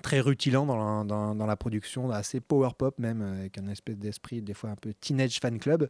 très 0.01 0.19
rutilant 0.19 0.65
dans 0.65 1.45
la, 1.45 1.55
production, 1.55 2.09
assez 2.09 2.39
power 2.39 2.71
pop 2.77 2.97
même, 2.99 3.21
avec 3.21 3.57
un 3.57 3.67
espèce 3.67 3.97
d'esprit 3.97 4.41
des 4.41 4.53
fois 4.53 4.71
un 4.71 4.75
peu 4.75 4.93
teenage 4.93 5.39
fan 5.39 5.59
club, 5.59 5.87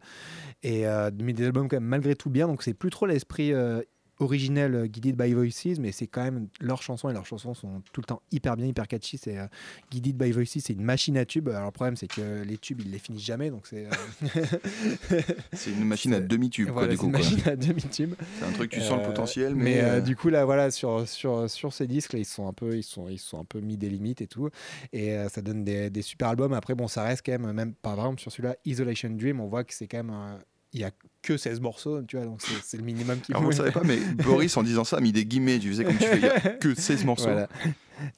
et 0.62 0.86
euh, 0.86 1.10
mais 1.20 1.32
des 1.32 1.46
albums 1.46 1.68
quand 1.68 1.76
même 1.76 1.84
malgré 1.84 2.14
tout 2.14 2.30
bien, 2.30 2.46
donc 2.46 2.62
c'est 2.62 2.74
plus 2.74 2.90
trop 2.90 3.06
l'esprit 3.06 3.52
euh, 3.52 3.82
originel 4.18 4.74
euh, 4.74 4.86
Guided 4.86 5.16
by 5.16 5.32
Voices, 5.32 5.78
mais 5.78 5.92
c'est 5.92 6.06
quand 6.06 6.22
même 6.22 6.48
leurs 6.60 6.82
chansons 6.82 7.08
et 7.10 7.12
leurs 7.12 7.26
chansons 7.26 7.54
sont 7.54 7.82
tout 7.92 8.00
le 8.00 8.06
temps 8.06 8.22
hyper 8.30 8.56
bien, 8.56 8.66
hyper 8.66 8.86
catchy. 8.86 9.18
C'est 9.18 9.38
euh, 9.38 9.46
Guided 9.90 10.16
by 10.16 10.30
Voices, 10.30 10.58
c'est 10.60 10.72
une 10.72 10.84
machine 10.84 11.16
à 11.16 11.24
tubes. 11.24 11.48
Alors 11.48 11.66
le 11.66 11.70
problème 11.72 11.96
c'est 11.96 12.06
que 12.06 12.42
les 12.42 12.58
tubes 12.58 12.80
ils 12.80 12.90
les 12.90 12.98
finissent 12.98 13.24
jamais, 13.24 13.50
donc 13.50 13.66
c'est 13.66 13.86
euh, 13.86 15.20
c'est 15.52 15.70
une 15.72 15.84
machine 15.84 16.14
à 16.14 16.20
demi-tube 16.20 16.68
voilà, 16.70 16.88
quoi, 16.88 16.94
du 16.94 16.98
coup. 16.98 17.06
une 17.06 17.12
machine 17.12 17.42
à 17.46 17.56
demi-tube. 17.56 18.14
C'est 18.38 18.44
un 18.44 18.52
truc 18.52 18.70
tu 18.70 18.80
sens 18.80 19.00
le 19.00 19.06
potentiel, 19.06 19.54
mais 19.54 19.82
mais, 19.82 20.02
du 20.02 20.16
coup 20.16 20.28
là 20.28 20.44
voilà 20.44 20.70
sur 20.70 21.08
sur 21.08 21.48
sur 21.50 21.72
ces 21.72 21.86
disques 21.86 22.12
là 22.12 22.18
ils 22.18 22.24
sont 22.24 22.46
un 22.46 22.52
peu 22.52 22.76
ils 22.76 22.82
sont 22.82 23.08
ils 23.08 23.18
sont 23.18 23.40
un 23.40 23.44
peu 23.44 23.60
mis 23.60 23.76
des 23.76 23.88
limites 23.88 24.20
et 24.20 24.26
tout 24.26 24.48
et 24.92 25.16
ça 25.28 25.42
donne 25.42 25.64
des, 25.64 25.90
des 25.90 26.02
super 26.02 26.28
albums 26.28 26.52
après 26.52 26.74
bon 26.74 26.88
ça 26.88 27.02
reste 27.02 27.24
quand 27.24 27.32
même 27.32 27.52
même 27.52 27.74
par 27.74 27.94
exemple 27.94 28.20
sur 28.20 28.30
celui-là 28.30 28.56
Isolation 28.64 29.10
Dream 29.10 29.40
on 29.40 29.46
voit 29.46 29.64
que 29.64 29.74
c'est 29.74 29.86
quand 29.86 30.04
même 30.04 30.38
il 30.74 30.80
y 30.80 30.84
a 30.84 30.90
que 31.22 31.38
16 31.38 31.60
morceaux 31.60 32.02
tu 32.02 32.16
vois 32.18 32.26
donc 32.26 32.42
c'est 32.62 32.76
le 32.76 32.82
minimum 32.82 33.18
qu'il 33.20 33.34
Alors, 33.34 33.44
vous 33.44 33.50
ne 33.50 33.56
savez 33.56 33.70
pas, 33.72 33.82
mais 33.82 33.96
Boris, 34.22 34.54
en 34.58 34.62
disant 34.62 34.84
ça, 34.84 34.98
a 34.98 35.00
mis 35.00 35.10
des 35.12 35.24
guillemets. 35.24 35.58
Tu 35.58 35.68
faisais 35.70 35.84
comme 35.84 35.96
tu 35.96 36.04
fais, 36.04 36.16
il 36.18 36.22
n'y 36.22 36.28
a 36.28 36.38
que 36.60 36.74
16 36.74 37.04
morceaux. 37.06 37.24
Voilà. 37.30 37.48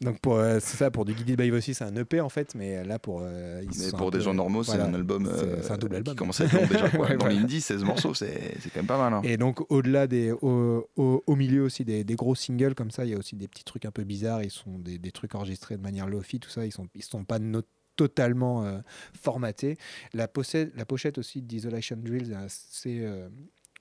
Donc 0.00 0.18
pour 0.20 0.36
euh, 0.36 0.58
c'est 0.60 0.78
ça 0.78 0.90
pour 0.90 1.04
du 1.04 1.12
Guided 1.12 1.38
by 1.38 1.50
Voices 1.50 1.74
c'est 1.74 1.82
un 1.84 1.94
EP 1.96 2.20
en 2.22 2.30
fait 2.30 2.54
mais 2.54 2.82
là 2.82 2.98
pour 2.98 3.20
euh, 3.22 3.60
ils 3.62 3.68
Mais 3.78 3.90
pour 3.92 4.10
des 4.10 4.18
peu- 4.18 4.24
gens 4.24 4.32
normaux, 4.34 4.62
voilà. 4.62 4.84
c'est 4.84 4.90
un 4.90 4.94
album 4.94 5.26
C'est- 5.26 5.44
euh, 5.44 5.62
c'est 5.62 5.70
un 5.70 5.76
double 5.76 5.96
album. 5.96 6.14
qui 6.14 6.18
commence 6.18 6.40
à 6.40 6.44
être 6.46 6.54
long 6.54 6.66
déjà. 6.66 6.88
Quoi. 6.88 7.06
Ouais, 7.10 7.16
Dans 7.18 7.26
l'indie, 7.26 7.60
16 7.60 7.84
morceaux, 7.84 8.14
c'est 8.14 8.54
c'est 8.60 8.70
quand 8.70 8.80
même 8.80 8.86
pas 8.86 8.96
mal. 8.98 9.12
hein. 9.12 9.20
Et 9.22 9.36
donc 9.36 9.70
au-delà 9.70 10.06
des 10.06 10.32
au, 10.32 10.88
au- 10.96 11.22
au 11.26 11.36
milieu 11.36 11.62
aussi 11.62 11.84
des, 11.84 12.04
des 12.04 12.14
gros 12.14 12.34
singles 12.34 12.74
comme 12.74 12.90
ça, 12.90 13.04
il 13.04 13.10
y 13.10 13.14
a 13.14 13.18
aussi 13.18 13.36
des 13.36 13.48
petits 13.48 13.64
trucs 13.64 13.84
un 13.84 13.90
peu 13.90 14.02
bizarres. 14.04 14.42
Ils 14.42 14.50
sont 14.50 14.78
des, 14.78 14.96
des 14.98 15.12
trucs 15.12 15.34
enregistrés 15.34 15.76
de 15.76 15.82
manière 15.82 16.08
lofi, 16.08 16.40
tout 16.40 16.50
ça. 16.50 16.64
Ils 16.64 16.72
sont 16.72 16.88
ils 16.94 17.04
sont 17.04 17.24
pas 17.24 17.38
no- 17.38 17.60
totalement 17.96 18.64
euh, 18.64 18.78
pochette 19.14 19.78
la 20.74 20.84
pochette 20.84 21.18
aussi 21.18 21.42
d'Isolation 21.42 21.96
Drills, 21.96 22.32
est 22.32 22.34
assez 22.34 23.00
euh, 23.00 23.28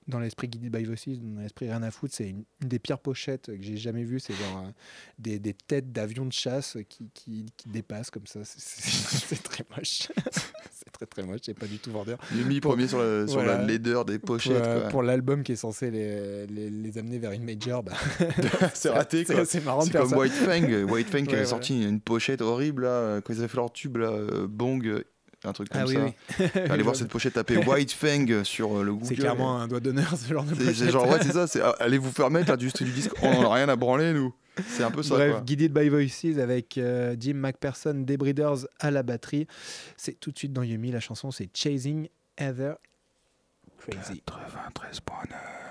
dans 0.08 0.20
l'esprit 0.20 0.46
Guided 0.48 0.70
by 0.70 0.84
Voices, 0.84 1.18
dans 1.20 1.40
l'esprit 1.40 1.66
rien 1.68 1.82
à 1.82 1.90
foutre, 1.90 2.14
c'est 2.14 2.28
une, 2.28 2.44
une 2.62 2.68
des 2.68 2.78
pires 2.78 2.98
pochettes 3.00 3.46
que 3.46 3.60
j'ai 3.62 3.76
jamais 3.76 4.04
vues. 4.04 4.20
C'est 4.20 4.34
genre 4.34 4.64
euh, 4.66 4.70
des, 5.18 5.38
des 5.38 5.52
têtes 5.54 5.90
d'avions 5.92 6.24
de 6.26 6.32
chasse 6.32 6.76
qui, 6.88 7.10
qui, 7.12 7.46
qui 7.56 7.68
dépassent 7.68 8.10
comme 8.10 8.26
ça. 8.26 8.40
C'est- 8.44 9.42
très 9.42 9.64
moche. 9.76 10.08
c'est 10.70 10.92
très 10.92 11.06
très 11.06 11.22
moche. 11.24 11.40
C'est 11.42 11.58
pas 11.58 11.66
du 11.66 11.78
tout 11.78 11.90
vendeur. 11.90 12.18
Il 12.32 12.40
est 12.40 12.44
mis 12.44 12.60
premier 12.60 12.86
sur, 12.86 12.98
la, 13.02 13.26
sur 13.26 13.40
Voilà. 13.40 13.58
la 13.58 13.64
laideur 13.64 14.04
des 14.04 14.18
Pour, 14.18 14.36
pochettes. 14.36 14.52
euh, 14.64 14.88
pour 14.90 15.02
l'album 15.02 15.42
qui 15.42 15.52
est 15.52 15.56
censé 15.56 15.90
les, 15.90 16.46
les, 16.46 16.70
les 16.70 16.98
amener 16.98 17.18
vers 17.18 17.32
une 17.32 17.44
major, 17.44 17.82
bah, 17.82 17.94
c'est 18.74 18.90
raté 18.90 19.24
c'est- 19.24 19.64
marrant 19.64 19.80
C'est 19.82 19.92
comme 19.92 20.08
ça. 20.08 20.16
White 20.18 20.32
Fang, 20.32 20.84
White 20.88 21.08
Fang 21.08 21.18
qui 21.18 21.22
Ouais, 21.24 21.26
voilà. 21.30 21.44
sorti 21.46 21.82
une 21.82 22.00
pochette 22.00 22.42
horrible 22.42 22.84
là, 22.84 23.20
quand 23.22 23.32
ils 23.32 23.40
avaient 23.40 23.48
fait 23.48 23.56
leur 23.56 23.72
tube 23.72 23.96
là, 23.96 24.10
euh, 24.10 24.46
Bong, 24.48 25.02
un 25.46 25.52
truc 25.52 25.68
comme 25.70 25.80
Ah 25.82 25.86
oui, 25.86 25.94
ça. 25.94 26.04
oui. 26.38 26.46
Allez 26.70 26.82
voir 26.84 26.96
cette 26.96 27.08
pochette 27.08 27.34
tapée 27.34 27.56
White 27.56 27.92
Fang 27.92 28.26
sur 28.44 28.78
euh, 28.78 28.82
le 28.84 28.92
Google. 28.92 29.06
C'est 29.06 29.14
clairement 29.14 29.58
un 29.58 29.68
doigt 29.68 29.80
d'honneur 29.80 30.14
ce 30.16 30.32
genre 30.32 30.44
de 30.44 30.54
C'est- 30.54 30.60
pochette. 30.60 30.74
c'est 30.76 30.90
genre 30.90 31.08
ouais 31.08 31.18
c'est 31.22 31.32
ça, 31.32 31.46
c'est 31.46 31.60
ah, 31.64 31.74
allez 31.80 31.98
vous 31.98 32.10
faire 32.12 32.30
mettre 32.30 32.50
l'industrie 32.50 32.84
du 32.84 32.92
disque, 32.92 33.12
on 33.22 33.28
en 33.28 33.50
a 33.50 33.54
rien 33.54 33.68
à 33.68 33.76
branler 33.76 34.12
nous. 34.12 34.34
C'est 34.68 34.82
un 34.84 34.90
peu 34.90 35.02
ça 35.02 35.14
Bref, 35.16 35.32
quoi. 35.32 35.40
Guided 35.42 35.72
by 35.72 35.88
Voices 35.90 36.38
avec 36.40 36.78
euh, 36.78 37.14
Jim 37.20 37.34
McPherson 37.34 37.92
des 38.06 38.16
Breeders 38.16 38.66
à 38.80 38.90
la 38.90 39.02
batterie. 39.02 39.46
C'est 39.98 40.18
tout 40.18 40.32
de 40.32 40.38
suite 40.38 40.54
dans 40.54 40.62
Yumi. 40.62 40.90
La 40.90 41.00
chanson 41.00 41.30
c'est 41.30 41.50
Chasing 41.54 42.08
Heather 42.38 42.76
Crazy. 43.78 44.22
93.9 44.26 45.04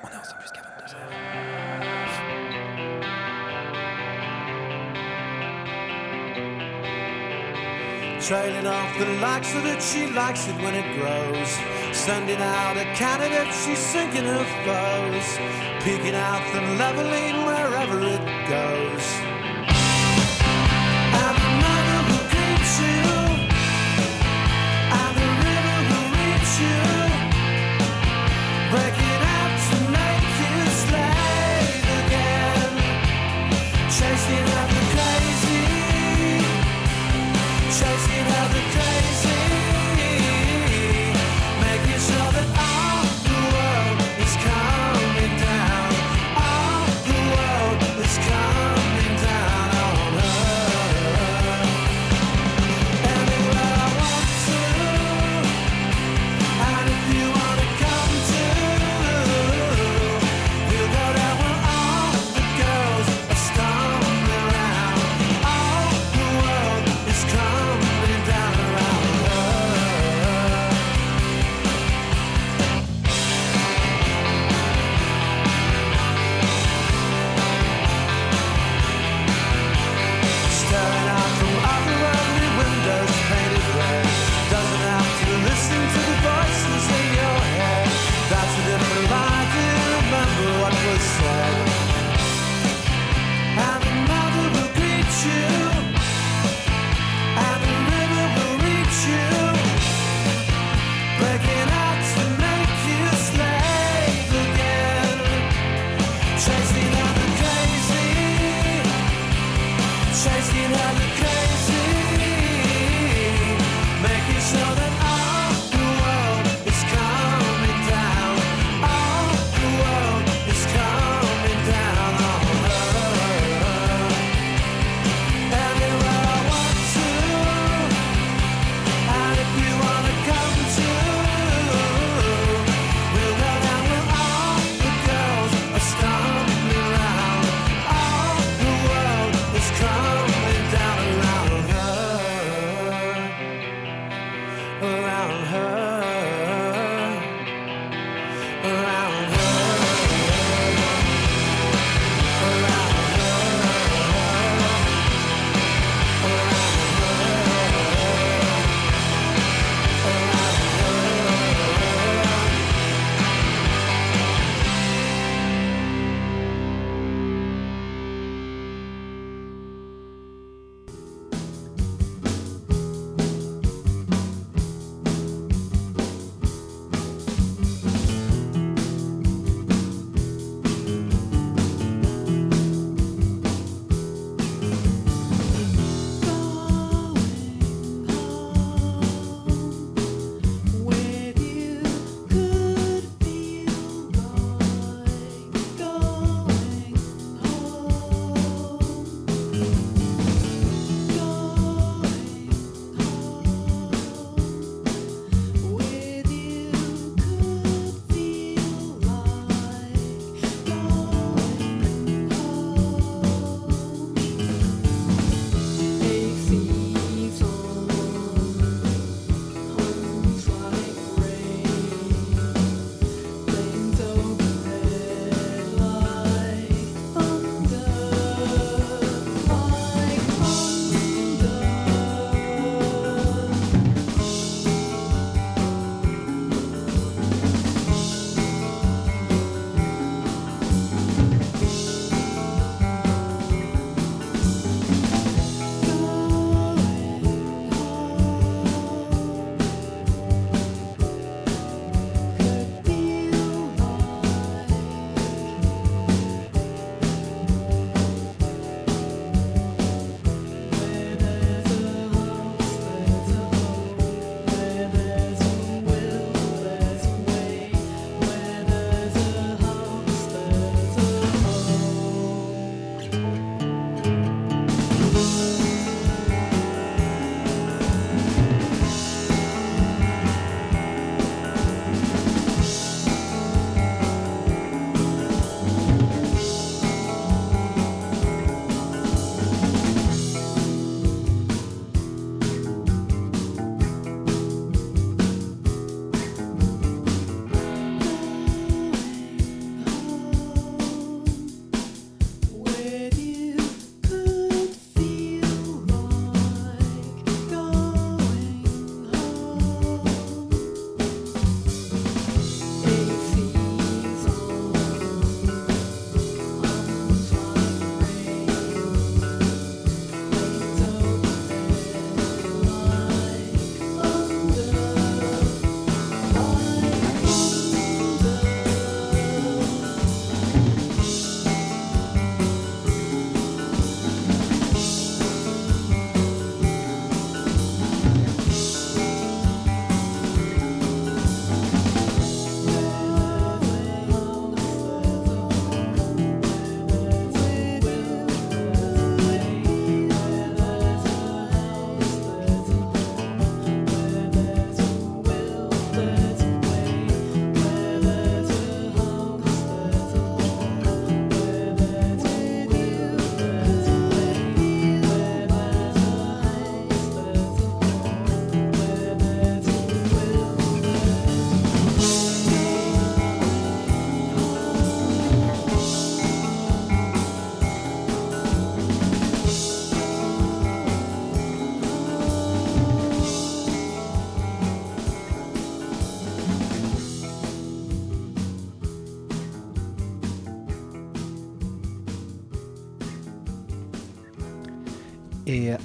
On 0.03 0.07
est 0.07 0.15
ensemble 0.15 0.41
jusqu'à 0.43 0.61
22h. 0.61 1.74
Trailing 8.25 8.65
off 8.65 8.97
the 8.97 9.05
likes 9.21 9.53
of 9.53 9.67
it, 9.67 9.79
she 9.79 10.07
likes 10.07 10.47
it 10.47 10.55
when 10.55 10.73
it 10.73 10.97
grows. 10.97 11.47
Sending 11.95 12.41
out 12.41 12.75
a 12.75 12.85
candidate, 12.95 13.53
she's 13.53 13.77
sinking 13.77 14.23
her 14.23 14.43
foes. 14.65 15.37
Peeking 15.83 16.15
out 16.15 16.41
the 16.51 16.61
leveling 16.73 17.45
wherever 17.45 17.99
it 17.99 18.49
goes. 18.49 19.24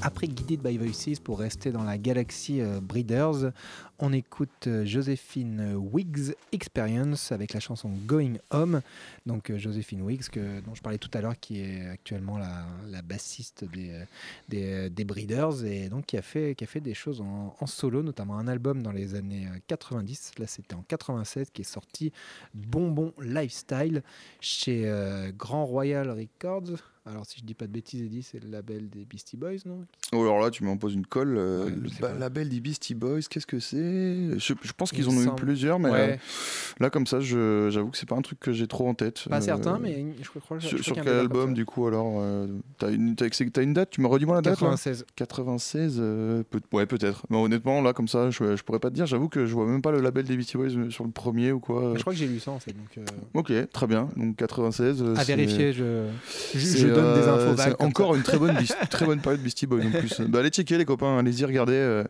Après 0.02 0.28
Guided 0.28 0.60
by 0.60 0.78
Voices, 0.78 1.18
pour 1.22 1.38
rester 1.38 1.72
dans 1.72 1.82
la 1.82 1.98
galaxie 1.98 2.60
euh, 2.60 2.80
Breeders, 2.80 3.52
on 3.98 4.12
écoute 4.12 4.66
euh, 4.66 4.84
Joséphine 4.86 5.74
Wiggs 5.76 6.34
Experience 6.52 7.32
avec 7.32 7.52
la 7.52 7.60
chanson 7.60 7.90
Going 8.06 8.38
Home. 8.50 8.80
Donc 9.26 9.50
euh, 9.50 9.58
Joséphine 9.58 10.02
Wiggs, 10.02 10.30
dont 10.64 10.74
je 10.74 10.80
parlais 10.80 10.98
tout 10.98 11.10
à 11.12 11.20
l'heure, 11.20 11.38
qui 11.38 11.60
est 11.60 11.86
actuellement 11.88 12.38
la, 12.38 13.02
bassiste 13.02 13.64
des, 13.64 13.90
euh, 13.90 14.04
des, 14.48 14.88
euh, 15.00 15.04
Breeders 15.04 15.64
et 15.64 15.88
donc 15.88 16.06
qui 16.06 16.16
a 16.16 16.22
fait, 16.22 16.54
qui 16.54 16.64
a 16.64 16.66
fait 16.66 16.80
des 16.80 16.94
choses 16.94 17.20
en, 17.20 17.66
solo, 17.66 18.02
notamment 18.02 18.38
un 18.38 18.48
album 18.48 18.82
dans 18.82 18.92
les 18.92 19.14
années 19.14 19.46
euh, 19.46 19.58
90. 19.66 20.32
Là, 20.38 20.46
c'était 20.46 20.74
en 20.74 20.82
96 20.88 21.50
qui 21.50 21.62
est 21.62 21.64
sorti 21.64 22.12
Bonbon 22.54 23.12
Lifestyle 23.20 24.02
chez 24.40 24.82
euh, 24.86 25.30
Grand 25.36 25.66
Royal 25.66 26.10
Records. 26.10 26.78
Alors, 27.06 27.24
si 27.24 27.40
je 27.40 27.44
dis 27.46 27.54
pas 27.54 27.66
de 27.66 27.72
bêtises, 27.72 28.02
Eddie, 28.02 28.22
c'est 28.22 28.42
le 28.44 28.50
label 28.50 28.90
des 28.90 29.06
Beastie 29.06 29.38
Boys, 29.38 29.56
non? 29.64 29.86
Oh, 30.12 30.20
alors 30.20 30.38
là, 30.40 30.50
tu 30.50 30.64
m'en 30.64 30.76
poses 30.76 30.92
une 30.94 31.06
colle. 31.06 31.34
euh, 31.38 31.64
Ouais, 31.64 31.70
le 31.70 31.88
je 31.88 31.98
pas. 31.98 32.12
label 32.12 32.50
des 32.50 32.60
Beastie 32.60 32.94
Boys, 32.94 33.20
qu'est-ce 33.28 33.46
que 33.46 33.58
c'est? 33.58 34.38
Je, 34.38 34.52
je 34.62 34.72
pense 34.76 34.90
qu'ils 34.92 35.04
Il 35.04 35.08
en 35.08 35.16
ont 35.16 35.32
eu 35.32 35.34
plusieurs, 35.36 35.78
mais 35.78 35.90
Ouais. 35.90 36.18
euh, 36.20 36.74
là, 36.78 36.90
comme 36.90 37.06
ça, 37.06 37.18
je- 37.20 37.68
j'avoue 37.70 37.90
que 37.90 37.96
c'est 37.96 38.08
pas 38.08 38.16
un 38.16 38.20
truc 38.22 38.38
que 38.38 38.52
j'ai 38.52 38.66
trop 38.66 38.86
en 38.86 38.92
tête. 38.94 39.24
Pas 39.30 39.38
Euh, 39.38 39.40
certain, 39.40 39.78
mais 39.78 40.14
je 40.20 40.28
crois, 40.28 40.58
je 40.58 40.66
Sur, 40.68 40.78
crois 40.78 40.84
sur 40.84 40.94
quel 40.96 41.08
album, 41.08 41.54
du 41.54 41.64
coup, 41.64 41.86
alors 41.86 42.18
euh, 42.20 42.46
T'as 42.78 42.90
une, 42.90 43.14
date? 43.14 43.90
Tu 43.90 44.02
me 44.02 44.06
redis-moi 44.06 44.34
la 44.36 44.42
date 44.42 44.60
là? 44.60 44.68
96. 44.68 45.06
96 45.16 45.96
euh, 46.00 46.42
peut- 46.50 46.60
Ouais, 46.72 46.84
peut-être. 46.84 47.24
Mais 47.30 47.38
honnêtement, 47.38 47.80
là, 47.80 47.94
comme 47.94 48.08
ça, 48.08 48.30
je, 48.30 48.56
je 48.56 48.62
pourrais 48.62 48.78
pas 48.78 48.90
te 48.90 48.94
dire. 48.94 49.06
J'avoue 49.06 49.28
que 49.30 49.46
je 49.46 49.54
vois 49.54 49.66
même 49.66 49.80
pas 49.82 49.90
le 49.90 50.00
label 50.00 50.26
des 50.26 50.36
Beastie 50.36 50.58
Boys 50.58 50.90
sur 50.90 51.04
le 51.04 51.10
premier 51.10 51.50
ou 51.52 51.60
quoi. 51.60 51.94
Je 51.96 52.00
crois 52.02 52.12
que 52.12 52.18
j'ai 52.18 52.26
lu 52.28 52.40
ça 52.40 52.50
en 52.50 52.58
fait. 52.58 52.72
Donc, 52.72 52.98
Ok, 53.32 53.52
très 53.72 53.86
bien. 53.86 54.10
Donc 54.16 54.36
96. 54.36 55.02
euh, 55.02 55.14
à 55.16 55.24
vérifier, 55.24 55.72
je, 55.72 56.08
je, 56.54 56.58
c'est, 56.94 57.00
je 57.00 57.04
donne 57.04 57.20
des 57.20 57.28
euh, 57.28 57.34
infos 57.34 57.54
vagues. 57.54 57.76
encore 57.78 58.14
une 58.14 58.22
très 58.22 58.38
bonne, 58.38 58.56
très 58.90 59.06
bonne 59.06 59.20
période 59.20 59.40
Beastie 59.40 59.66
Boys 59.66 59.84
en 59.84 59.90
plus. 59.90 60.20
Bah, 60.28 60.40
allez 60.40 60.50
checker 60.50 60.78
les 60.78 60.84
copains, 60.84 61.18
allez-y 61.18 61.44
regarder. 61.44 62.04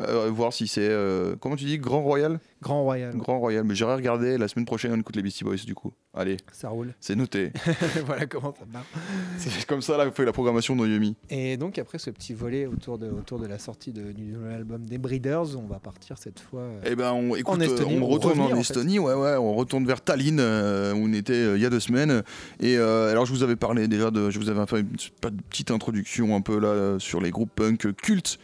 Euh, 0.00 0.30
voir 0.30 0.52
si 0.52 0.66
c'est. 0.68 0.88
euh, 0.88 1.36
comment 1.40 1.56
tu 1.56 1.64
dis 1.64 1.78
Grand 1.78 2.02
Royal? 2.02 2.38
Grand 2.62 2.82
Royal, 2.82 3.16
Grand 3.16 3.38
Royal. 3.38 3.64
Mais 3.64 3.74
j'irai 3.74 3.94
regarder 3.94 4.36
la 4.36 4.46
semaine 4.48 4.66
prochaine, 4.66 4.92
on 4.92 4.98
écoute 5.00 5.16
les 5.16 5.22
Beastie 5.22 5.44
Boys 5.44 5.56
du 5.66 5.74
coup. 5.74 5.92
Allez, 6.12 6.36
ça 6.52 6.68
roule. 6.68 6.92
c'est 7.00 7.14
noté. 7.16 7.52
voilà 8.06 8.26
comment 8.26 8.52
ça 8.58 8.66
marche. 8.70 8.86
c'est 9.38 9.64
comme 9.66 9.80
ça 9.80 9.96
là 9.96 10.04
qu'on 10.06 10.12
fait 10.12 10.24
la 10.24 10.32
programmation 10.32 10.76
dans 10.76 10.84
Yumi. 10.84 11.16
Et 11.30 11.56
donc 11.56 11.78
après 11.78 11.98
ce 11.98 12.10
petit 12.10 12.34
volet 12.34 12.66
autour 12.66 12.98
de, 12.98 13.08
autour 13.08 13.38
de 13.38 13.46
la 13.46 13.58
sortie 13.58 13.92
de- 13.92 14.12
du 14.12 14.24
nouvel 14.24 14.52
album 14.56 14.84
des 14.84 14.98
Breeders, 14.98 15.56
on 15.56 15.66
va 15.66 15.78
partir 15.78 16.18
cette 16.18 16.40
fois. 16.40 16.60
euh, 16.62 16.80
Eh 16.84 16.96
ben, 16.96 17.12
on, 17.12 17.34
écoute, 17.34 17.54
En 17.54 17.60
Estonie, 17.60 17.94
euh, 17.96 18.00
on 18.00 18.02
on 18.04 18.08
retourne 18.08 18.40
en 18.40 18.44
en 18.46 18.48
fait. 18.54 18.60
Estonie, 18.60 18.98
ouais, 18.98 19.14
ouais, 19.14 19.36
on 19.36 19.54
retourne 19.54 19.86
vers 19.86 20.00
Tallinn, 20.02 20.38
euh, 20.40 20.92
où 20.92 20.98
on 21.04 21.12
était 21.12 21.32
euh, 21.32 21.56
il 21.56 21.62
y 21.62 21.66
a 21.66 21.70
deux 21.70 21.80
semaines. 21.80 22.22
Et 22.60 22.76
euh, 22.76 23.10
alors, 23.10 23.24
je 23.24 23.32
vous 23.32 23.42
avais 23.42 23.56
parlé 23.56 23.88
déjà 23.88 24.10
de, 24.10 24.28
je 24.30 24.38
vous 24.38 24.50
avais 24.50 24.66
fait 24.66 24.80
une 24.80 24.88
pas 25.20 25.30
de 25.30 25.40
petite 25.48 25.70
introduction 25.70 26.34
un 26.36 26.40
peu 26.42 26.58
là 26.58 26.68
euh, 26.68 26.98
sur 26.98 27.20
les 27.20 27.30
groupes 27.30 27.50
punk 27.54 27.94
cultes 27.96 28.38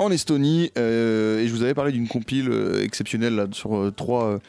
en 0.00 0.10
Estonie, 0.10 0.72
euh, 0.78 1.40
et 1.40 1.46
je 1.46 1.52
vous 1.52 1.62
avais 1.62 1.74
parlé 1.74 1.92
d'une 1.92 2.08
compile 2.08 2.48
euh, 2.50 2.82
exceptionnelle 2.82 3.48
sur 3.52 3.76
euh, 3.76 3.90
trois. 3.90 4.40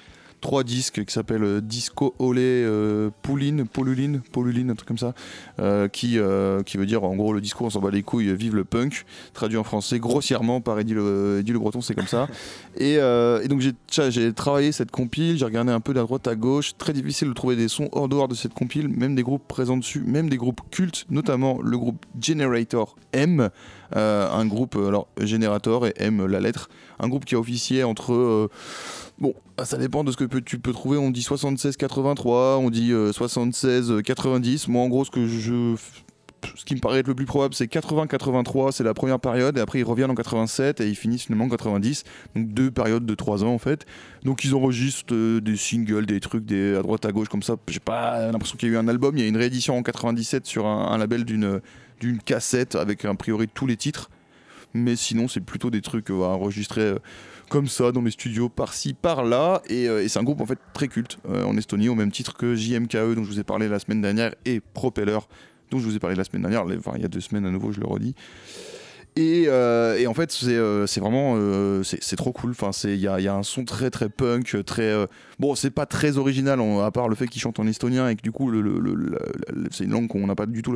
Trois 0.42 0.64
disques 0.64 1.06
qui 1.06 1.14
s'appellent 1.14 1.44
euh, 1.44 1.62
Disco 1.62 2.16
Olé 2.18 2.42
euh, 2.42 3.12
Pouline, 3.22 3.68
Poluline, 3.68 4.22
Poluline, 4.32 4.72
un 4.72 4.76
truc 4.76 4.88
comme 4.88 4.98
ça, 4.98 5.14
euh, 5.60 5.88
qui, 5.88 6.18
qui 6.66 6.78
veut 6.78 6.86
dire 6.88 7.04
en 7.04 7.16
gros 7.16 7.32
le 7.32 7.42
discours 7.42 7.68
on 7.68 7.70
s'en 7.70 7.80
bat 7.80 7.92
les 7.92 8.02
couilles, 8.02 8.34
vive 8.36 8.56
le 8.56 8.64
punk, 8.64 9.06
traduit 9.34 9.58
en 9.58 9.64
français 9.64 10.00
grossièrement 10.00 10.60
par 10.60 10.80
Eddie 10.80 10.96
le, 10.96 11.38
Eddie 11.42 11.52
le 11.52 11.60
Breton, 11.60 11.82
c'est 11.82 11.94
comme 11.94 12.08
ça. 12.08 12.28
Et, 12.78 12.96
et 12.96 13.48
donc 13.50 13.62
j'ai 13.62 14.34
travaillé 14.34 14.72
cette 14.72 14.92
compile, 14.92 15.38
j'ai 15.38 15.46
regardé 15.46 15.72
un 15.72 15.82
peu 15.82 15.94
de 15.94 16.00
droite 16.00 16.28
à 16.28 16.36
gauche, 16.36 16.72
très 16.78 16.94
difficile 16.94 17.28
de 17.28 17.34
trouver 17.34 17.56
des 17.56 17.68
sons 17.68 17.90
hors 17.92 18.08
dehors 18.08 18.28
de 18.28 18.34
cette 18.34 18.54
compile, 18.54 18.88
même 18.88 19.14
des 19.14 19.24
groupes 19.24 19.46
présents 19.48 19.78
dessus, 19.78 20.02
même 20.06 20.30
des 20.30 20.38
groupes 20.38 20.62
cultes, 20.72 21.06
notamment 21.10 21.60
le 21.62 21.78
groupe 21.78 22.06
Generator 22.20 22.96
M, 23.12 23.50
euh, 23.96 24.32
un 24.32 24.46
groupe, 24.46 24.78
alors 24.78 25.08
Generator 25.20 25.86
et 25.86 25.94
M 25.98 26.26
la 26.26 26.40
lettre, 26.40 26.70
un 27.00 27.10
groupe 27.10 27.26
qui 27.26 27.36
a 27.36 27.40
officié 27.40 27.84
entre... 27.84 28.14
euh, 28.14 28.50
Bon, 29.22 29.36
ça 29.64 29.78
dépend 29.78 30.04
de 30.04 30.12
ce 30.12 30.18
que 30.18 30.40
tu 30.40 30.58
peux 30.58 30.74
trouver. 30.74 30.98
On 30.98 31.12
dit 31.12 31.22
76-83, 31.22 32.58
on 32.58 32.72
dit 32.72 32.92
euh, 32.92 33.12
76-90. 33.12 34.70
Moi, 34.70 34.82
en 34.82 34.90
gros, 34.90 35.06
ce 35.06 35.12
que 35.12 35.28
je 35.28 35.76
ce 36.56 36.66
qui 36.66 36.74
me 36.74 36.80
paraît 36.80 37.02
être 37.02 37.08
le 37.08 37.14
plus 37.14 37.28
probable, 37.28 37.54
c'est 37.54 37.72
80-83, 37.72 38.72
c'est 38.72 38.84
la 38.84 38.96
première 38.96 39.20
période, 39.20 39.60
et 39.60 39.62
après 39.62 39.78
ils 39.78 39.84
reviennent 39.84 40.10
en 40.10 40.16
87 40.16 40.82
et 40.82 40.90
ils 40.90 40.96
finissent 40.96 41.26
finalement 41.26 41.46
en 41.46 41.50
90. 41.50 42.04
Donc 42.36 42.48
deux 42.48 42.72
périodes 42.72 43.06
de 43.06 43.14
3 43.14 43.44
ans 43.44 43.54
en 43.54 43.60
fait. 43.60 43.86
Donc 44.24 44.44
ils 44.44 44.56
enregistrent 44.56 45.14
euh, 45.14 45.40
des 45.40 45.56
singles, 45.56 46.08
des 46.08 46.20
trucs 46.20 46.44
des, 46.44 46.76
à 46.76 46.82
droite 46.82 47.06
à 47.06 47.12
gauche 47.12 47.30
comme 47.30 47.44
ça. 47.44 47.58
J'ai 47.68 47.80
pas 47.80 48.32
l'impression 48.32 48.58
qu'il 48.58 48.70
y 48.70 48.72
a 48.72 48.74
eu 48.74 48.78
un 48.80 48.88
album. 48.88 49.16
Il 49.16 49.22
y 49.22 49.26
a 49.26 49.28
une 49.28 49.38
réédition 49.38 49.78
en 49.78 49.84
97 49.84 50.48
sur 50.48 50.66
un, 50.66 50.98
label 50.98 51.26
d'une 51.26 51.62
d'une 52.00 52.18
cassette 52.18 52.74
avec 52.74 53.06
a 53.06 53.14
priori 53.14 53.48
tous 53.48 53.68
les 53.68 53.78
titres. 53.78 54.10
Mais 54.74 54.96
sinon, 54.96 55.28
c'est 55.28 55.42
plutôt 55.42 55.70
des 55.70 55.82
trucs 55.82 56.10
euh, 56.10 56.24
enregistrés 56.24 56.82
euh, 56.82 57.00
comme 57.52 57.68
ça 57.68 57.92
dans 57.92 58.02
les 58.02 58.12
studios 58.12 58.48
par-ci 58.48 58.94
par-là. 58.94 59.62
Et, 59.68 59.90
euh, 59.90 60.08
c'est 60.08 60.18
un 60.18 60.24
groupe 60.24 60.40
en 60.40 60.46
fait 60.46 60.58
très 60.74 60.88
culte 60.88 61.18
euh, 61.30 61.44
en 61.44 61.58
Estonie, 61.58 61.90
au 61.90 61.96
même 61.96 62.12
titre 62.12 62.38
que 62.38 62.56
JMKE 62.56 63.14
dont 63.14 63.24
je 63.24 63.30
vous 63.30 63.40
ai 63.42 63.44
parlé 63.44 63.68
la 63.68 63.78
semaine 63.78 64.02
dernière 64.02 64.34
et 64.46 64.62
Propeller 64.62 65.20
dont 65.70 65.80
je 65.80 65.84
vous 65.84 65.96
ai 65.96 66.00
parlé 66.00 66.16
la 66.16 66.24
semaine 66.24 66.42
dernière, 66.42 66.66
enfin 66.78 66.94
il 66.96 67.02
y 67.02 67.06
a 67.06 67.10
deux 67.10 67.20
semaines 67.20 67.46
à 67.46 67.50
nouveau, 67.50 67.72
je 67.72 67.80
le 67.80 67.88
redis. 67.88 68.16
Et, 69.18 69.46
euh, 69.48 70.06
en 70.08 70.14
fait, 70.14 70.32
c'est 70.32 71.00
vraiment 71.00 71.38
c'est 71.84 72.16
trop 72.16 72.32
cool. 72.32 72.52
Enfin, 72.52 72.72
c'est 72.72 72.94
il 72.94 73.02
y 73.02 73.08
a, 73.08 73.36
un 73.36 73.44
son 73.44 73.66
très 73.66 73.90
très 73.90 74.08
punk, 74.08 74.64
très 74.66 75.06
bon. 75.38 75.54
C'est 75.56 75.72
pas 75.72 75.86
très 75.86 76.18
original, 76.18 76.62
à 76.82 76.92
part 76.92 77.10
le 77.10 77.16
fait 77.16 77.28
qu'il 77.28 77.42
chante 77.42 77.60
en 77.60 77.68
estonien 77.68 78.08
et 78.08 78.16
que 78.16 78.22
du 78.22 78.32
coup, 78.32 78.50
c'est 79.72 79.84
une 79.84 79.92
langue 79.92 80.08
qu'on 80.08 80.26
n'a 80.28 80.36
pas 80.36 80.46
du 80.46 80.62
tout 80.62 80.74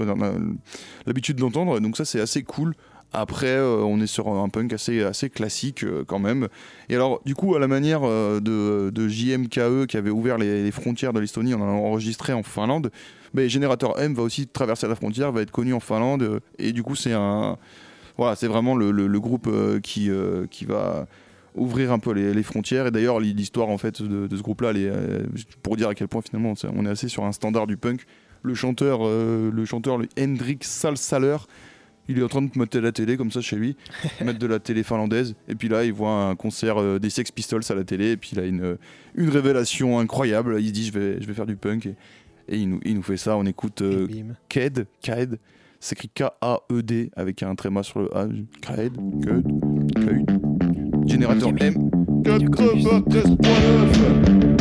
l'habitude 1.05 1.37
d'entendre. 1.37 1.79
Donc 1.79 1.95
ça, 1.95 2.03
c'est 2.03 2.19
assez 2.19 2.43
cool. 2.43 2.75
Après, 3.17 3.47
euh, 3.47 3.77
on 3.77 4.01
est 4.01 4.07
sur 4.07 4.27
un 4.27 4.49
punk 4.49 4.73
assez, 4.73 5.29
classique 5.29 5.83
euh, 5.83 6.03
quand 6.05 6.19
même. 6.19 6.49
Et 6.89 6.95
alors, 6.95 7.21
du 7.25 7.33
coup, 7.33 7.55
à 7.55 7.59
la 7.59 7.67
manière 7.67 8.01
euh, 8.03 8.41
de, 8.41 9.07
JMKE 9.07 9.85
qui 9.87 9.95
avait 9.95 10.09
ouvert 10.09 10.37
les, 10.37 10.69
frontières 10.71 11.13
de 11.13 11.21
l'Estonie, 11.21 11.53
on 11.53 11.61
en 11.61 11.69
a 11.69 11.71
enregistré 11.71 12.33
en 12.33 12.43
Finlande. 12.43 12.91
Mais 13.33 13.47
Générateur 13.47 13.99
M 13.99 14.13
va 14.13 14.23
aussi 14.23 14.47
traverser 14.47 14.87
la 14.87 14.95
frontière, 14.95 15.31
va 15.31 15.41
être 15.41 15.51
connu 15.51 15.73
en 15.73 15.79
Finlande. 15.79 16.41
Et 16.59 16.73
du 16.73 16.83
coup, 16.83 16.95
c'est 16.95 17.13
un. 17.13 17.57
Voilà, 18.17 18.35
c'est 18.35 18.47
vraiment 18.47 18.75
le, 18.75 19.19
groupe 19.19 19.49
qui, 19.81 20.09
qui 20.49 20.65
va 20.65 21.05
ouvrir 21.55 21.91
un 21.91 21.99
peu 21.99 22.11
les, 22.11 22.43
frontières. 22.43 22.87
Et 22.87 22.91
d'ailleurs, 22.91 23.19
l'histoire 23.19 23.69
en 23.69 23.77
fait 23.77 24.01
de, 24.01 24.33
ce 24.35 24.41
groupe-là, 24.41 24.71
pour 25.63 25.75
dire 25.75 25.89
à 25.89 25.95
quel 25.95 26.07
point 26.07 26.21
finalement 26.21 26.53
on 26.73 26.85
est 26.85 26.89
assez 26.89 27.09
sur 27.09 27.25
un 27.25 27.31
standard 27.31 27.67
du 27.67 27.77
punk. 27.77 28.05
Le 28.41 28.53
chanteur, 28.53 28.99
euh, 29.01 29.49
le 29.51 29.65
chanteur, 29.65 29.97
le 29.97 30.07
Hendrik 30.19 30.63
Salsaler, 30.63 31.37
il 32.07 32.19
est 32.19 32.23
en 32.23 32.27
train 32.27 32.41
de 32.41 32.49
mettre 32.55 32.77
la 32.79 32.91
télé 32.91 33.17
comme 33.17 33.31
ça 33.31 33.41
chez 33.41 33.55
lui, 33.55 33.75
mettre 34.23 34.39
de 34.39 34.47
la 34.47 34.59
télé 34.59 34.83
finlandaise. 34.83 35.35
Et 35.47 35.55
puis 35.55 35.67
là, 35.67 35.83
il 35.83 35.93
voit 35.93 36.11
un 36.11 36.35
concert 36.35 36.79
euh, 36.79 36.99
des 36.99 37.09
Sex 37.09 37.31
Pistols 37.31 37.63
à 37.69 37.75
la 37.75 37.83
télé. 37.83 38.11
Et 38.11 38.17
puis 38.17 38.31
il 38.33 38.39
a 38.39 38.45
une, 38.45 38.77
une 39.15 39.29
révélation 39.29 39.99
incroyable. 39.99 40.57
Il 40.59 40.67
se 40.67 40.73
dit, 40.73 40.85
je 40.85 40.91
vais, 40.91 41.21
je 41.21 41.27
vais 41.27 41.33
faire 41.33 41.45
du 41.45 41.55
punk. 41.55 41.85
Et, 41.85 41.95
et 42.47 42.57
il, 42.57 42.69
nous, 42.69 42.79
il 42.85 42.95
nous 42.95 43.03
fait 43.03 43.17
ça. 43.17 43.37
On 43.37 43.45
écoute 43.45 43.81
euh. 43.81 44.07
Ked, 44.49 44.87
Ked, 45.01 45.39
s'écrit 45.79 46.09
K-A-E-D 46.09 47.11
avec 47.15 47.43
un 47.43 47.55
tréma 47.55 47.83
sur 47.83 47.99
le 47.99 48.15
A. 48.15 48.27
Ked, 48.61 48.93
Ked, 49.23 49.45
Ked. 49.95 50.29
Générateur 51.07 51.49
M. 51.59 51.89
93.9 52.23 54.54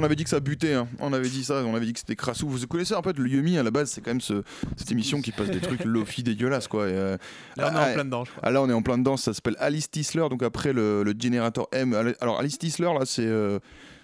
on 0.00 0.04
avait 0.04 0.16
dit 0.16 0.24
que 0.24 0.30
ça 0.30 0.40
butait. 0.40 0.74
hein. 0.74 0.88
On 0.98 1.12
avait 1.12 1.28
dit 1.28 1.44
ça, 1.44 1.62
on 1.64 1.74
avait 1.74 1.86
dit 1.86 1.92
que 1.92 1.98
c'était 1.98 2.16
crassou. 2.16 2.48
Vous 2.48 2.66
connaissez 2.66 2.94
en 2.94 3.02
fait 3.02 3.18
le 3.18 3.28
Yumi 3.28 3.58
à 3.58 3.62
la 3.62 3.70
base, 3.70 3.90
c'est 3.90 4.00
quand 4.00 4.10
même 4.10 4.20
ce- 4.20 4.42
cette 4.76 4.90
émission 4.90 5.20
qui 5.20 5.30
passe 5.32 5.50
des 5.50 5.60
trucs 5.60 5.84
lofi 5.84 6.22
dégueulasses 6.22 6.68
quoi. 6.68 6.88
Et, 6.88 6.92
euh, 6.92 7.16
Là, 7.56 7.70
on 7.70 7.76
est 7.76 7.78
ah, 7.78 7.90
en 7.90 7.94
plein 7.94 8.04
dedans, 8.04 8.24
je 8.24 8.30
crois. 8.30 8.42
ah, 8.44 8.50
là, 8.50 8.62
on 8.62 8.68
est 8.68 8.72
en 8.72 8.82
plein 8.82 8.98
dedans. 8.98 9.16
Ça 9.16 9.32
s'appelle 9.34 9.56
Alice 9.58 9.90
Tisler. 9.90 10.26
Donc 10.30 10.42
après 10.42 10.72
le, 10.72 11.02
le 11.02 11.14
Generator 11.18 11.68
M. 11.72 11.94
Alors 12.20 12.38
Alice 12.40 12.58
Tisler, 12.58 12.86
là, 12.98 13.00
c'est 13.04 13.26
euh, 13.26 13.58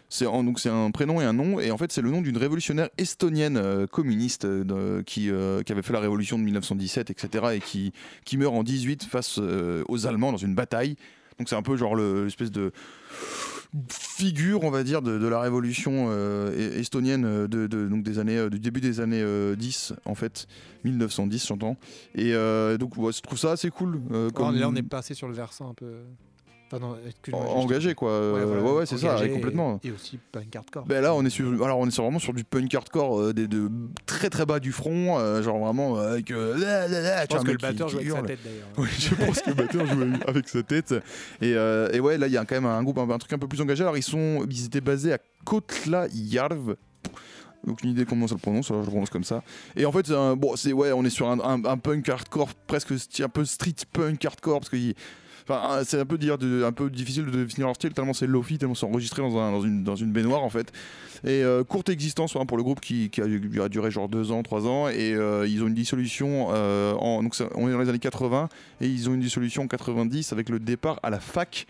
c'est 0.09 0.27
en- 0.27 0.45
donc 0.45 0.61
c'est 0.61 0.69
un 0.69 0.91
prénom 0.91 1.21
et 1.21 1.25
un 1.25 1.33
nom. 1.33 1.59
Et 1.61 1.71
en 1.71 1.79
fait, 1.79 1.91
c'est 1.91 2.03
le 2.03 2.11
nom 2.11 2.21
d'une 2.23 2.37
révolutionnaire 2.37 2.89
estonienne 2.99 3.57
euh, 3.57 3.87
communiste 3.87 4.45
euh, 4.45 4.65
de- 4.65 5.03
qui, 5.03 5.31
euh, 5.31 5.63
qui 5.63 5.73
avait 5.73 5.83
fait 5.83 5.93
la 5.93 6.01
révolution 6.01 6.39
de 6.39 6.45
1917, 6.45 7.11
etc. 7.11 7.45
Et 7.55 7.61
qui, 7.61 7.93
qui 8.25 8.37
meurt 8.37 8.55
en 8.55 8.63
18 8.63 9.05
face 9.05 9.39
euh, 9.41 9.83
aux 9.89 10.07
Allemands 10.07 10.31
dans 10.31 10.37
une 10.39 10.55
bataille. 10.55 10.97
Donc 11.39 11.49
c'est 11.49 11.57
un 11.57 11.63
peu 11.63 11.77
genre 11.77 11.95
le- 11.97 12.25
l'espèce 12.25 12.51
de 12.51 12.73
figure, 13.91 14.65
on 14.65 14.71
va 14.71 14.83
dire, 14.85 15.03
de, 15.03 15.19
de 15.19 15.27
la 15.27 15.41
révolution 15.41 16.07
euh, 16.11 16.51
e- 16.51 16.79
estonienne 16.79 17.25
euh, 17.25 17.49
de, 17.49 17.67
de- 17.67 17.87
donc 17.89 18.03
des 18.03 18.19
années, 18.19 18.39
euh, 18.39 18.49
du 18.51 18.59
début 18.59 18.81
des 18.81 19.01
années 19.01 19.21
euh, 19.23 19.55
10, 19.57 19.93
en 20.05 20.15
fait, 20.15 20.47
1910, 20.85 21.47
j'entends. 21.47 21.77
Et 22.15 22.35
euh, 22.35 22.79
donc, 22.79 22.97
ouais, 22.97 23.13
je 23.13 23.21
trouve 23.21 23.39
ça 23.39 23.53
assez 23.53 23.71
cool. 23.71 24.01
Oh, 24.13 24.29
comme 24.33 24.57
Là, 24.57 24.69
on 24.69 24.75
est 24.75 24.83
passé 24.83 25.15
sur 25.15 25.29
le 25.29 25.35
versant 25.35 25.71
un 25.71 25.75
peu. 25.75 25.93
Enfin, 26.69 26.79
non, 26.81 26.97
engagé, 27.33 27.95
quoi. 27.95 28.33
Ouais, 28.33 28.45
voilà, 28.45 28.63
ouais, 28.63 28.87
c'est 28.87 28.99
ça, 28.99 29.17
complètement. 29.33 29.79
Et, 29.85 29.91
aussi 29.93 30.19
punk 30.33 30.55
hardcore. 30.57 30.85
Ben 30.87 31.01
là, 31.01 31.15
on 31.15 31.25
est 31.25 31.31
sur, 31.31 31.47
alors 31.65 31.79
on 31.79 31.87
est 31.87 31.91
sur- 31.93 32.03
vraiment 32.03 32.19
sur 32.19 32.35
du 32.35 32.43
punk 32.43 32.75
hardcore, 32.75 33.21
euh, 33.21 33.33
des, 33.33 33.47
de 33.47 33.71
très 34.05 34.31
très 34.31 34.45
bas 34.47 34.59
du 34.59 34.73
front, 34.73 35.19
euh, 35.19 35.43
genre 35.43 35.59
vraiment 35.59 35.97
euh, 35.99 36.13
avec. 36.15 36.31
euh, 36.33 36.59
là, 36.59 36.89
là, 36.89 37.01
là, 37.01 37.23
je 37.23 37.27
pense 37.29 37.45
que 37.45 37.51
le 37.53 37.57
batteur 37.59 37.89
joue 37.89 37.99
avec 37.99 38.11
sa 38.11 38.23
tête 38.23 38.41
d'ailleurs. 38.45 38.67
Oui, 38.79 38.89
je 38.99 39.15
pense 39.15 39.41
que 39.43 39.51
le 39.51 39.55
batteur 39.55 39.87
joue 39.87 40.03
avec 40.27 40.49
sa 40.49 40.63
tête. 40.63 40.95
Et, 41.41 41.51
et 41.51 42.01
ouais, 42.01 42.19
là, 42.19 42.27
il 42.27 42.33
y 42.33 42.37
a 42.37 42.45
quand 42.45 42.57
même 42.57 42.67
un 42.67 42.83
groupe, 42.83 42.99
un, 42.99 43.09
un 43.11 43.19
truc 43.19 43.33
un 43.33 43.39
peu 43.39 43.47
plus 43.49 43.61
engagé. 43.61 43.83
Alors, 43.85 43.97
ils, 43.97 44.03
sont, 44.03 44.45
ils 44.51 44.65
étaient 44.67 44.81
basés 44.81 45.13
à 45.13 45.19
Kotla-Yarv. 45.45 46.75
Aucune 47.67 47.91
idée 47.91 48.05
comment 48.05 48.29
ça 48.29 48.35
le 48.35 48.41
prononce, 48.41 48.71
alors 48.71 48.83
je 48.83 48.87
le 48.87 48.91
prononce 48.93 49.11
comme 49.11 49.25
ça. 49.25 49.43
Et 49.75 49.87
en 49.87 49.93
fait, 49.93 50.09
un- 50.11 50.37
bon, 50.37 50.55
c'est 50.57 50.73
ouais, 50.73 50.93
on 50.93 51.05
est 51.05 51.11
sur 51.11 51.29
un, 51.29 51.41
un- 51.41 51.65
un 51.65 51.79
punk 51.79 52.09
hardcore, 52.09 52.49
presque 52.67 52.93
un 53.21 53.29
peu 53.29 53.45
street 53.45 53.75
punk 53.93 54.25
hardcore, 54.25 54.61
parce 54.61 54.69
que 54.71 54.77
c'est 55.85 56.01
un 56.01 56.05
peu 56.07 56.19
difficile 56.91 57.27
de 57.27 57.45
définir 57.45 57.67
leur 57.69 57.77
style 57.77 57.93
tellement 57.93 58.13
c'est 58.13 58.27
lofi, 58.27 58.59
tellement 58.59 58.75
c'est 58.75 58.87
enregistré 58.87 59.23
dans, 59.23 59.37
un- 59.39 59.53
dans 59.83 59.97
une, 59.97 60.13
baignoire 60.13 60.43
en 60.43 60.51
fait. 60.51 60.73
Et 61.25 61.43
euh, 61.43 61.65
courte 61.65 61.89
existence 61.89 62.37
hein, 62.37 62.47
pour 62.47 62.57
le 62.57 62.63
groupe 62.63 62.81
qui, 62.81 63.11
a, 63.21 63.69
duré 63.69 63.91
genre 63.91 64.09
deux 64.09 64.33
ans, 64.33 64.43
trois 64.43 64.67
ans, 64.67 64.89
et 64.89 65.15
euh, 65.15 65.47
ils 65.49 65.63
ont 65.63 65.67
une 65.69 65.75
dissolution. 65.75 66.49
euh, 66.53 66.93
en, 66.95 67.23
donc 67.23 67.35
on 67.55 67.69
est 67.69 67.73
dans 67.73 67.81
les 67.81 67.89
années 67.89 67.99
80 67.99 68.49
et 68.81 68.87
ils 68.89 69.09
ont 69.09 69.15
une 69.15 69.21
dissolution 69.21 69.63
en 69.63 69.69
90 69.69 70.33
avec 70.33 70.49
le 70.49 70.59
départ 70.59 71.01
à 71.03 71.11
la 71.11 71.21
fac. 71.21 71.67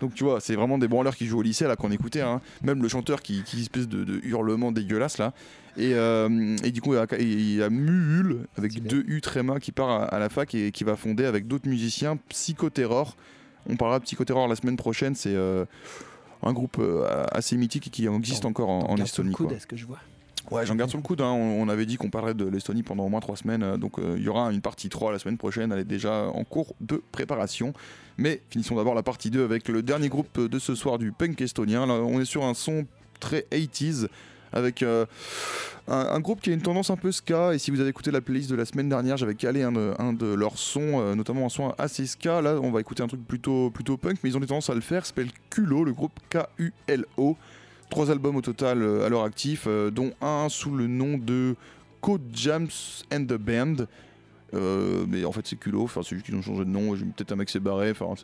Donc 0.00 0.14
tu 0.14 0.24
vois, 0.24 0.40
c'est 0.40 0.54
vraiment 0.54 0.76
des 0.78 0.88
branleurs 0.88 1.16
qui 1.16 1.26
jouent 1.26 1.38
au 1.38 1.42
lycée 1.42 1.66
là 1.66 1.74
qu'on 1.76 1.90
écoutait, 1.90 2.20
hein. 2.20 2.40
même 2.62 2.82
le 2.82 2.88
chanteur 2.88 3.22
qui, 3.22 3.42
qui 3.44 3.62
espèce 3.62 3.88
de, 3.88 4.04
de 4.04 4.20
hurlement 4.24 4.70
dégueulasse 4.72 5.18
là. 5.18 5.32
Et, 5.78 5.92
euh, 5.94 6.56
et 6.64 6.70
du 6.70 6.80
coup, 6.80 6.94
il 7.18 7.54
y 7.56 7.62
a, 7.62 7.68
Muhul 7.70 8.46
avec 8.56 8.82
deux 8.82 9.04
U 9.06 9.20
tréma 9.20 9.60
qui 9.60 9.72
part 9.72 9.90
à, 9.90 10.04
à 10.04 10.18
la 10.18 10.28
fac 10.28 10.54
et 10.54 10.72
qui 10.72 10.84
va 10.84 10.96
fonder 10.96 11.24
avec 11.26 11.46
d'autres 11.46 11.68
musiciens 11.68 12.16
Psychoterror. 12.30 13.16
On 13.68 13.76
parlera 13.76 13.98
de 13.98 14.04
Psychoterror 14.04 14.48
la 14.48 14.56
semaine 14.56 14.76
prochaine. 14.76 15.14
C'est 15.14 15.34
euh, 15.34 15.64
un 16.42 16.52
groupe 16.52 16.76
euh, 16.78 17.24
assez 17.32 17.56
mythique 17.56 17.88
et 17.88 17.90
qui 17.90 18.06
existe 18.06 18.42
T'en- 18.44 18.50
encore 18.50 18.70
en, 18.70 18.80
en 18.90 18.94
Garde 18.94 19.08
sur 19.08 19.22
le 19.22 19.28
Estonie. 19.30 19.32
coude, 19.34 19.46
quoi. 19.48 19.56
est-ce 19.56 19.66
que 19.66 19.76
je 19.76 19.84
vois 19.86 19.98
Ouais, 20.52 20.64
j'en 20.64 20.76
garde 20.76 20.88
sur 20.90 20.98
le 20.98 21.02
coude. 21.02 21.20
hein. 21.22 21.32
On, 21.32 21.68
avait 21.68 21.86
dit 21.86 21.96
qu'on 21.96 22.08
parlerait 22.08 22.32
de 22.34 22.44
l'Estonie 22.46 22.84
pendant 22.84 23.04
au 23.04 23.08
moins 23.08 23.18
trois 23.18 23.36
semaines. 23.36 23.76
Donc 23.78 23.98
euh, 23.98 24.14
il 24.16 24.22
y 24.22 24.28
aura 24.28 24.52
une 24.52 24.60
partie 24.60 24.88
3 24.88 25.10
la 25.10 25.18
semaine 25.18 25.36
prochaine. 25.38 25.72
Elle 25.72 25.80
est 25.80 25.84
déjà 25.84 26.26
en 26.28 26.44
cours 26.44 26.74
de 26.80 27.02
préparation. 27.10 27.72
Mais 28.16 28.40
finissons 28.48 28.76
d'abord 28.76 28.94
la 28.94 29.02
partie 29.02 29.30
2 29.30 29.42
avec 29.44 29.68
le 29.68 29.82
dernier 29.82 30.08
groupe 30.08 30.40
de 30.40 30.58
ce 30.60 30.76
soir 30.76 30.98
du 30.98 31.10
punk 31.10 31.40
estonien. 31.40 31.84
Là, 31.86 31.94
on 31.94 32.20
est 32.20 32.24
sur 32.24 32.44
un 32.44 32.54
son 32.54 32.86
très 33.18 33.44
80s 33.50 34.06
avec 34.52 34.82
euh, 34.82 35.06
un, 35.88 36.20
groupe 36.20 36.40
qui 36.40 36.50
a 36.50 36.54
une 36.54 36.62
tendance 36.62 36.90
un 36.90 36.96
peu 36.96 37.12
ska. 37.12 37.54
Et 37.54 37.58
si 37.58 37.70
vous 37.70 37.80
avez 37.80 37.90
écouté 37.90 38.10
la 38.10 38.20
playlist 38.20 38.50
de 38.50 38.56
la 38.56 38.64
semaine 38.64 38.88
dernière, 38.88 39.16
j'avais 39.16 39.34
calé 39.34 39.62
un 39.62 39.72
de, 39.72 39.94
un 39.98 40.12
de 40.12 40.26
leurs 40.26 40.58
sons, 40.58 41.00
euh, 41.00 41.14
notamment 41.14 41.46
un 41.46 41.48
son 41.48 41.70
assez 41.78 42.06
ska. 42.06 42.40
Là, 42.40 42.58
on 42.60 42.70
va 42.70 42.80
écouter 42.80 43.02
un 43.02 43.08
truc 43.08 43.26
plutôt, 43.26 43.70
plutôt 43.70 43.96
punk, 43.96 44.18
mais 44.22 44.30
ils 44.30 44.36
ont 44.36 44.40
des 44.40 44.46
tendances 44.46 44.70
à 44.70 44.74
le 44.74 44.80
faire. 44.80 45.06
S'appelle 45.06 45.30
Kulo, 45.50 45.84
le 45.84 45.92
groupe 45.92 46.18
K-U-L-O. 46.30 47.36
Trois 47.90 48.10
albums 48.10 48.36
au 48.36 48.42
total 48.42 48.82
euh, 48.82 49.06
à 49.06 49.08
leur 49.08 49.22
actif, 49.22 49.64
euh, 49.66 49.90
dont 49.90 50.12
un 50.20 50.48
sous 50.48 50.74
le 50.74 50.88
nom 50.88 51.18
de 51.18 51.54
Code 52.00 52.22
Jams 52.32 52.68
and 53.12 53.24
the 53.24 53.34
Band. 53.34 53.86
Euh, 54.54 55.04
mais 55.08 55.24
en 55.24 55.32
fait 55.32 55.44
c'est 55.46 55.56
culot, 55.56 55.82
enfin 55.82 56.02
c'est 56.04 56.14
juste 56.14 56.26
qu'ils 56.26 56.36
ont 56.36 56.42
changé 56.42 56.64
de 56.64 56.70
nom, 56.70 56.92
peut-être 56.92 57.32
un 57.32 57.36
mec 57.36 57.50
s'est 57.50 57.58
barré, 57.58 57.90
enfin 57.90 58.14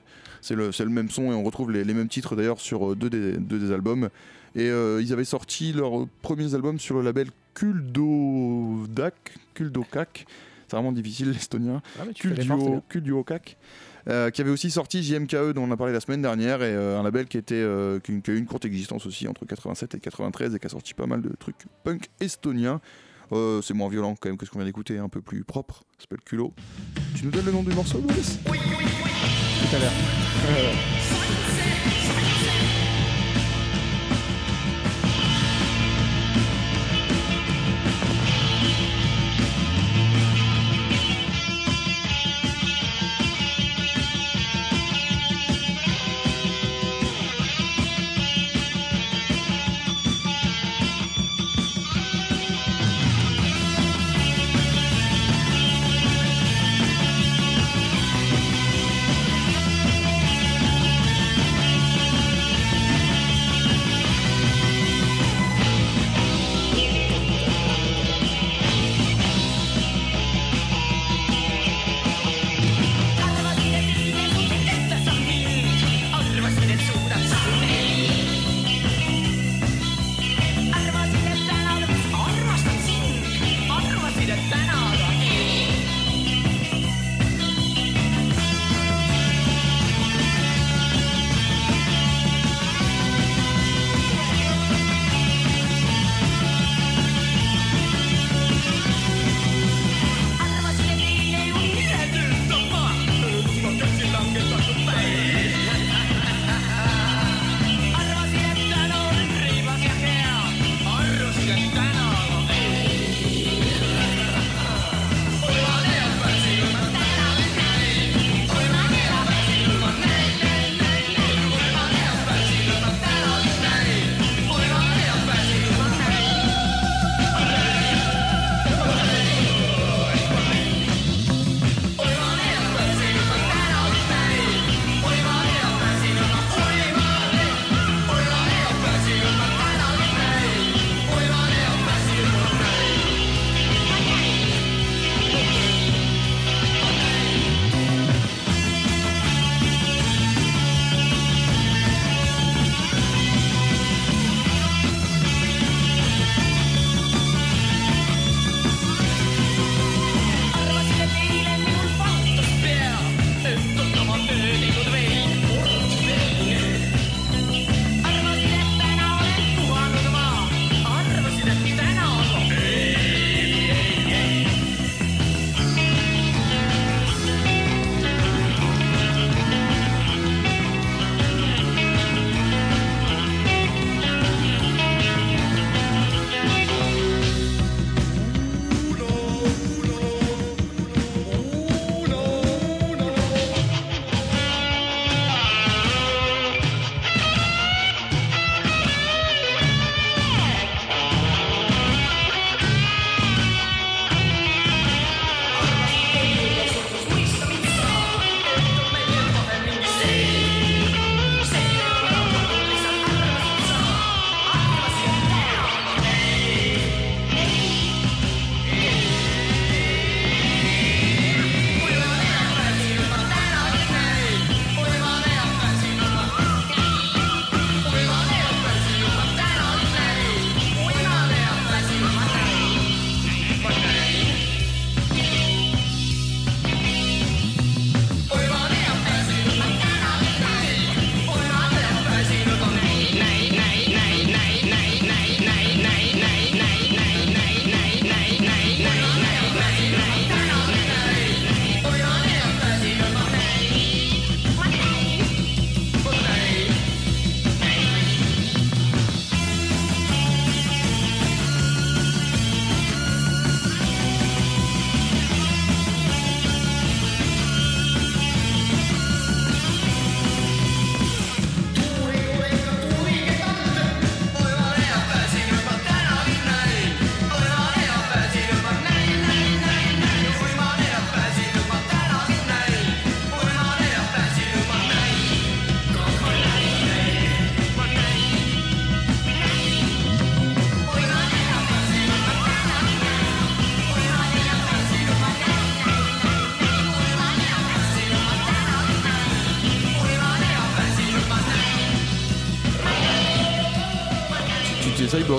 c'est- 0.40 0.54
le, 0.54 0.70
le 0.78 0.88
même 0.90 1.10
son 1.10 1.32
et 1.32 1.34
on 1.34 1.42
retrouve 1.42 1.72
les, 1.72 1.82
les 1.82 1.94
mêmes 1.94 2.08
titres 2.08 2.36
d'ailleurs 2.36 2.60
sur 2.60 2.92
euh, 2.92 2.94
deux 2.94 3.10
des, 3.10 3.36
deux 3.38 3.58
des 3.58 3.72
albums. 3.72 4.08
Et 4.54 4.68
euh, 4.68 5.00
ils 5.02 5.12
avaient 5.12 5.24
sorti 5.24 5.72
leurs 5.72 6.06
premiers 6.20 6.54
albums 6.54 6.78
sur 6.78 6.94
le 6.96 7.02
label 7.02 7.28
Kuldodak, 7.54 9.14
Kuldokak, 9.54 10.26
c'est 10.68 10.76
vraiment 10.76 10.92
difficile 10.92 11.30
l'estonien, 11.32 11.82
Ah, 11.98 12.04
euh, 14.08 14.30
qui 14.30 14.40
avait 14.40 14.50
aussi 14.50 14.70
sorti 14.70 15.02
JMKE 15.02 15.52
dont 15.54 15.62
on 15.62 15.70
a 15.70 15.76
parlé 15.76 15.92
la 15.92 16.00
semaine 16.00 16.22
dernière 16.22 16.62
et 16.62 16.74
euh, 16.74 16.98
un 16.98 17.02
label 17.02 17.26
qui, 17.26 17.38
était, 17.38 17.54
euh, 17.54 18.00
qui, 18.00 18.20
qui 18.20 18.30
a 18.30 18.34
eu 18.34 18.38
une 18.38 18.46
courte 18.46 18.64
existence 18.64 19.06
aussi 19.06 19.28
entre 19.28 19.44
87 19.46 19.94
et 19.94 20.00
93 20.00 20.54
et 20.54 20.58
qui 20.58 20.66
a 20.66 20.70
sorti 20.70 20.92
pas 20.94 21.06
mal 21.06 21.22
de 21.22 21.30
trucs 21.38 21.56
punk 21.84 22.08
estoniens. 22.20 22.80
Euh, 23.32 23.62
c'est 23.62 23.74
moins 23.74 23.88
violent 23.88 24.14
quand 24.18 24.28
même 24.28 24.36
que 24.36 24.44
ce 24.46 24.50
qu'on 24.50 24.58
vient 24.58 24.66
d'écouter, 24.66 24.98
un 24.98 25.08
peu 25.08 25.22
plus 25.22 25.44
propre. 25.44 25.84
Ça 25.96 26.02
s'appelle 26.02 26.20
Culo. 26.24 26.52
Tu 27.16 27.24
nous 27.24 27.30
donnes 27.30 27.46
le 27.46 27.52
nom 27.52 27.62
du 27.62 27.74
morceau, 27.74 27.98
Boris 27.98 28.38
Tout 28.44 29.76
à 29.76 29.78
l'heure. 29.78 29.92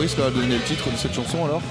Boris 0.04 0.18
là, 0.18 0.30
de 0.30 0.36
donner 0.36 0.56
le 0.58 0.64
titre 0.64 0.92
de 0.92 0.98
cette 0.98 1.14
chanson 1.14 1.46
alors 1.46 1.62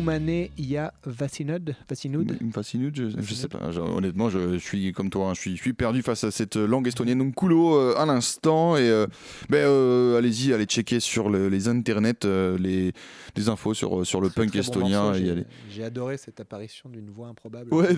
Oumane 0.00 0.48
Ya 0.56 0.92
Vassinud 1.04 1.74
Vassinud 1.88 2.36
Il 2.40 2.46
me 2.46 2.52
fascine, 2.52 2.90
je, 2.94 3.34
sais 3.34 3.48
pas. 3.48 3.70
je- 3.70 3.80
honnêtement, 3.80 4.30
je, 4.30 4.56
suis 4.58 4.92
comme 4.92 5.10
toi, 5.10 5.28
hein, 5.28 5.34
je, 5.34 5.40
suis, 5.40 5.56
je 5.56 5.60
suis 5.62 5.72
perdu 5.74 6.00
face 6.02 6.24
à 6.24 6.30
cette 6.30 6.56
langue 6.56 6.88
estonienne. 6.88 7.18
Donc, 7.18 7.34
Kulo, 7.34 7.74
euh, 7.76 7.94
à 7.98 8.06
l'instant. 8.06 8.76
Et 8.76 8.80
euh, 8.88 9.06
ben, 9.50 9.58
euh, 9.58 10.16
allez-y, 10.18 10.52
allez 10.54 10.64
checker 10.64 11.00
sur 11.00 11.28
le- 11.28 11.48
les 11.48 11.68
internets 11.68 12.24
euh, 12.24 12.56
les, 12.58 12.92
les 13.36 13.48
infos 13.50 13.74
sur, 13.74 14.06
sur 14.06 14.20
le 14.22 14.28
Très, 14.30 14.42
punk 14.42 14.50
très 14.52 14.60
estonien. 14.60 15.14
y 15.14 15.44
j'ai- 15.70 15.84
adoré 15.84 16.16
cette 16.16 16.40
apparition 16.40 16.88
d'une 16.88 17.10
voix 17.10 17.28
improbable. 17.28 17.72
Ouais, 17.74 17.94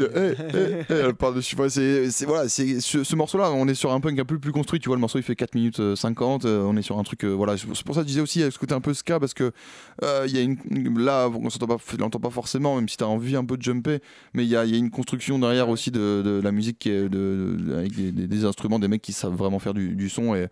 pas, 1.19 1.33
c'est, 1.69 2.11
c'est- 2.11 2.27
voilà, 2.27 2.49
c'est 2.49 2.81
ce, 2.81 3.05
ce 3.05 3.17
morceau-là, 3.17 3.53
on 3.53 3.69
est 3.69 3.75
sur 3.75 3.93
un 3.93 4.01
punk 4.01 4.19
un 4.19 4.25
peu 4.25 4.39
plus 4.39 4.53
construit. 4.53 4.81
Tu 4.81 4.89
vois, 4.89 4.97
le 4.97 5.01
morceau 5.01 5.19
il 5.19 5.23
fait 5.23 5.37
4 5.37 5.55
minutes 5.55 5.81
euh, 5.81 5.97
50. 5.97 6.45
euh, 6.45 6.63
on 6.63 6.77
est 6.77 6.83
sur 6.83 6.99
un 6.99 7.03
truc, 7.05 7.25
voilà. 7.25 7.57
C'est 7.57 7.67
pour 7.85 7.95
ça 7.95 8.01
que 8.01 8.07
je 8.07 8.09
disais 8.09 8.21
aussi, 8.21 8.41
il 8.41 8.43
y 8.43 8.45
a 8.45 8.51
ce 8.51 8.59
côté 8.59 8.75
un 8.75 8.81
peu 8.81 8.95
ska 8.95 9.21
parce 9.21 9.35
que 9.35 9.53
il 10.03 10.35
y 10.35 10.39
a 10.39 10.43
une, 10.43 10.99
là, 10.99 11.29
on 11.29 11.51
s'entend 11.51 11.67
pas, 11.67 11.79
on 11.99 12.03
l'entend 12.03 12.21
pas 12.21 12.31
forcément, 12.31 12.77
même 12.77 12.89
si 12.89 12.97
t'as 12.97 13.07
envie 13.07 13.37
un 13.37 13.45
peu 13.45 13.57
de 13.57 13.63
jumper, 13.63 14.01
mais 14.35 14.45
il 14.45 14.49
y 14.49 14.57
a, 14.57 14.65
il 14.65 14.71
y 14.71 14.75
a 14.75 14.79
une 14.79 14.91
construction 14.91 15.39
derrière 15.39 15.69
aussi 15.69 15.91
de, 15.91 16.23
de 16.25 16.41
la 16.43 16.53
musique 16.53 16.79
qui 16.79 16.91
est 16.91 17.09
de, 17.09 17.57
de- 17.59 17.75
avec 17.75 17.95
des, 17.95 18.13
des- 18.13 18.27
des 18.27 18.45
instruments, 18.45 18.79
des 18.79 18.89
mecs 18.89 19.03
qui 19.03 19.13
savent 19.13 19.35
vraiment 19.35 19.59
faire 19.59 19.75
du, 19.75 19.95
du 19.95 20.09
son 20.09 20.35
et. 20.35 20.49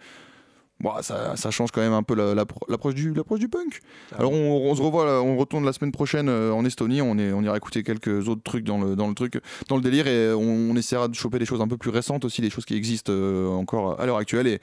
bon, 0.81 0.91
ça, 1.03 1.37
ça 1.37 1.51
change 1.51 1.71
quand 1.73 1.83
même 1.83 1.93
un 1.93 2.03
peu 2.03 2.15
la- 2.15 2.35
la- 2.35 2.47
l'approche 2.69 2.95
du, 2.95 3.13
l'approche 3.13 3.39
du 3.41 3.49
punk. 3.49 3.81
Alors 4.17 4.33
on, 4.33 4.71
on 4.71 4.75
se 4.75 4.81
revoit, 4.81 5.23
on 5.23 5.37
retourne 5.37 5.65
la 5.65 5.73
semaine 5.75 5.93
prochaine 5.93 6.29
euh, 6.31 6.53
en 6.53 6.65
Estonie. 6.65 7.03
On, 7.03 7.19
est, 7.19 7.33
on 7.33 7.43
ira 7.43 7.57
écouter 7.57 7.83
quelques 7.83 8.29
autres 8.29 8.43
trucs 8.43 8.65
dans 8.65 8.81
le, 8.81 8.97
dans 8.97 9.09
le 9.09 9.15
truc, 9.15 9.41
dans 9.69 9.77
le 9.77 9.83
délire, 9.83 10.07
et 10.07 10.33
on, 10.33 10.71
on 10.71 10.77
essaiera 10.77 11.09
de 11.09 11.15
choper 11.15 11.39
des 11.39 11.45
choses 11.45 11.61
un 11.61 11.69
peu 11.69 11.77
plus 11.77 11.91
récentes 11.91 12.25
aussi, 12.25 12.41
des 12.41 12.51
choses 12.51 12.65
qui 12.65 12.75
existent 12.75 13.13
euh, 13.13 13.49
encore 13.49 14.01
à 14.01 14.07
l'heure 14.07 14.17
actuelle. 14.17 14.47
Et 14.47 14.59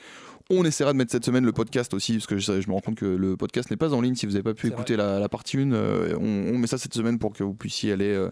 on 0.49 0.63
essaiera 0.63 0.93
de 0.93 0.97
mettre 0.97 1.11
cette 1.11 1.25
semaine 1.25 1.45
le 1.45 1.51
podcast 1.51 1.93
aussi, 1.93 2.13
parce 2.13 2.27
que 2.27 2.37
je, 2.37 2.61
je 2.61 2.67
me 2.67 2.73
rends 2.73 2.81
compte 2.81 2.95
que 2.95 3.05
le 3.05 3.35
podcast 3.35 3.69
n'est 3.69 3.77
pas 3.77 3.93
en 3.93 4.01
ligne. 4.01 4.15
Si 4.15 4.25
vous 4.25 4.33
n'avez 4.33 4.43
pas 4.43 4.53
pu 4.53 4.67
écouter 4.67 4.95
la, 4.95 5.19
la 5.19 5.29
partie 5.29 5.57
1, 5.57 5.71
on, 5.73 6.19
on 6.21 6.57
met 6.57 6.67
ça 6.67 6.77
cette 6.77 6.93
semaine 6.93 7.19
pour 7.19 7.33
que 7.33 7.43
vous 7.43 7.53
puissiez 7.53 7.91
aller 7.91 8.13
euh, 8.13 8.29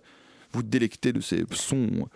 vous 0.53 0.63
délecter 0.63 1.11
de 1.11 1.19
ces 1.21 1.43
sons 1.51 2.07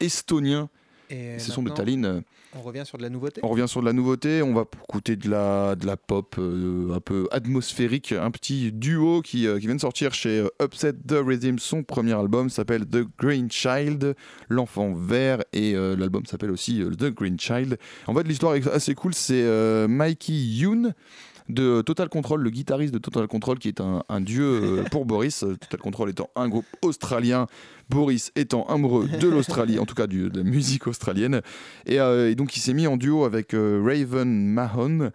estoniens, 0.00 0.68
Et 1.10 1.38
ces 1.38 1.50
sons 1.52 1.62
de 1.62 1.70
Tallinn. 1.70 2.22
On 2.54 2.62
revient 2.62 2.84
sur 2.84 2.98
de 2.98 3.02
la 3.02 3.10
nouveauté. 3.10 3.40
On 3.44 3.48
revient 3.48 3.68
sur 3.68 3.80
de 3.80 3.86
la 3.86 3.92
nouveauté, 3.92 4.42
on 4.42 4.54
va 4.54 4.64
écouter 4.84 5.16
de 5.16 5.28
la, 5.28 5.74
de 5.76 5.86
la 5.86 5.96
pop 5.96 6.36
euh, 6.38 6.94
un 6.94 7.00
peu 7.00 7.28
atmosphérique, 7.30 8.12
un 8.12 8.30
petit 8.30 8.72
duo 8.72 9.20
qui, 9.22 9.46
euh, 9.46 9.58
qui 9.58 9.66
vient 9.66 9.74
de 9.74 9.80
sortir 9.80 10.14
chez 10.14 10.40
euh, 10.40 10.48
Upset 10.62 10.94
the 11.06 11.16
Rhythm. 11.24 11.58
Son 11.58 11.82
premier 11.82 12.14
album 12.14 12.48
s'appelle 12.48 12.86
The 12.86 13.06
Green 13.18 13.50
Child, 13.50 14.14
l'enfant 14.48 14.94
vert, 14.94 15.44
et 15.52 15.74
euh, 15.74 15.94
l'album 15.96 16.24
s'appelle 16.26 16.50
aussi 16.50 16.82
euh, 16.82 16.90
The 16.90 17.10
Green 17.14 17.38
Child. 17.38 17.78
En 18.06 18.14
fait, 18.14 18.22
l'histoire 18.24 18.54
est 18.54 18.66
assez 18.66 18.94
cool, 18.94 19.14
c'est 19.14 19.42
euh, 19.42 19.88
Mikey 19.88 20.32
Yoon 20.32 20.92
de 21.48 21.82
Total 21.82 22.08
Control, 22.08 22.42
le 22.42 22.50
guitariste 22.50 22.92
de 22.92 22.98
Total 22.98 23.26
Control 23.26 23.58
qui 23.58 23.68
est 23.68 23.80
un, 23.80 24.02
un 24.08 24.20
dieu 24.20 24.44
euh, 24.44 24.82
pour 24.90 25.04
Boris, 25.06 25.40
Total 25.40 25.80
Control 25.80 26.10
étant 26.10 26.30
un 26.36 26.48
groupe 26.48 26.66
australien, 26.82 27.46
Boris 27.88 28.32
étant 28.36 28.66
amoureux 28.66 29.08
de 29.08 29.28
l'Australie, 29.28 29.78
en 29.78 29.86
tout 29.86 29.94
cas 29.94 30.06
du- 30.06 30.28
de 30.28 30.38
la 30.38 30.44
musique 30.44 30.86
australienne. 30.86 31.40
Et, 31.86 32.00
euh, 32.00 32.30
et 32.30 32.34
donc 32.34 32.56
il 32.56 32.60
s'est 32.60 32.74
mis 32.74 32.86
en 32.86 32.96
duo 32.98 33.24
avec 33.24 33.54
euh, 33.54 33.82
Raven 33.84 34.28
Mahon. 34.52 35.10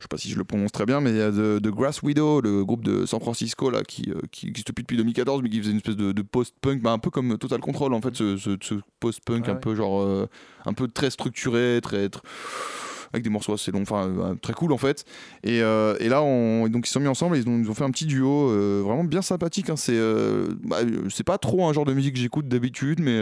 Je 0.00 0.04
sais 0.04 0.08
pas 0.08 0.16
si 0.18 0.30
je 0.30 0.36
le 0.38 0.44
prononce 0.44 0.72
très 0.72 0.86
bien, 0.86 1.00
mais 1.00 1.10
il 1.10 1.16
y 1.18 1.20
a 1.20 1.30
de, 1.30 1.58
de 1.60 1.70
Grass 1.70 2.02
Widow, 2.02 2.40
le 2.40 2.64
groupe 2.64 2.82
de 2.84 3.06
San 3.06 3.20
Francisco 3.20 3.70
là, 3.70 3.82
qui, 3.82 4.10
euh, 4.10 4.20
qui 4.32 4.48
existe 4.48 4.68
depuis, 4.68 4.82
depuis 4.82 4.96
2014, 4.96 5.42
mais 5.42 5.50
qui 5.50 5.58
faisait 5.60 5.70
une 5.72 5.76
espèce 5.76 5.96
de, 5.96 6.10
de 6.12 6.22
post-punk, 6.22 6.80
bah, 6.82 6.90
un 6.90 6.98
peu 6.98 7.10
comme 7.10 7.36
Total 7.38 7.60
Control 7.60 7.92
en 7.94 8.00
fait, 8.00 8.16
ce, 8.16 8.36
ce- 8.38 8.56
ce 8.60 8.74
post-punk 8.98 9.44
Ouais, 9.44 9.50
un 9.50 9.54
ouais. 9.54 9.60
peu 9.60 9.74
genre 9.76 10.26
un 10.64 10.72
peu 10.72 10.88
très 10.88 11.10
structuré, 11.10 11.78
très, 11.82 12.08
très- 12.08 12.22
avec 13.12 13.24
des 13.24 13.30
morceaux 13.30 13.52
assez 13.52 13.70
longs, 13.72 13.82
enfin 13.82 14.08
euh, 14.08 14.34
très 14.36 14.52
cool 14.52 14.72
en 14.72 14.78
fait. 14.78 15.04
Et, 15.42 15.62
euh, 15.62 15.96
et 16.00 16.08
là, 16.08 16.22
on, 16.22 16.68
donc 16.68 16.86
ils 16.86 16.88
se 16.88 16.94
sont 16.94 17.00
mis 17.00 17.08
ensemble 17.08 17.36
et 17.36 17.40
ils 17.40 17.48
ont, 17.48 17.58
ils 17.58 17.70
ont 17.70 17.74
fait 17.74 17.84
un 17.84 17.90
petit 17.90 18.06
duo 18.06 18.50
euh, 18.50 18.82
vraiment 18.84 19.04
bien 19.04 19.22
sympathique. 19.22 19.70
hein. 19.70 19.76
C'est 19.76 19.98
bah, 20.64 20.78
c'est 21.08 21.24
pas 21.24 21.38
trop 21.38 21.66
un 21.66 21.72
genre 21.72 21.84
de 21.84 21.92
musique 21.92 22.14
que 22.14 22.20
j'écoute 22.20 22.48
d'habitude, 22.48 23.00
mais 23.00 23.20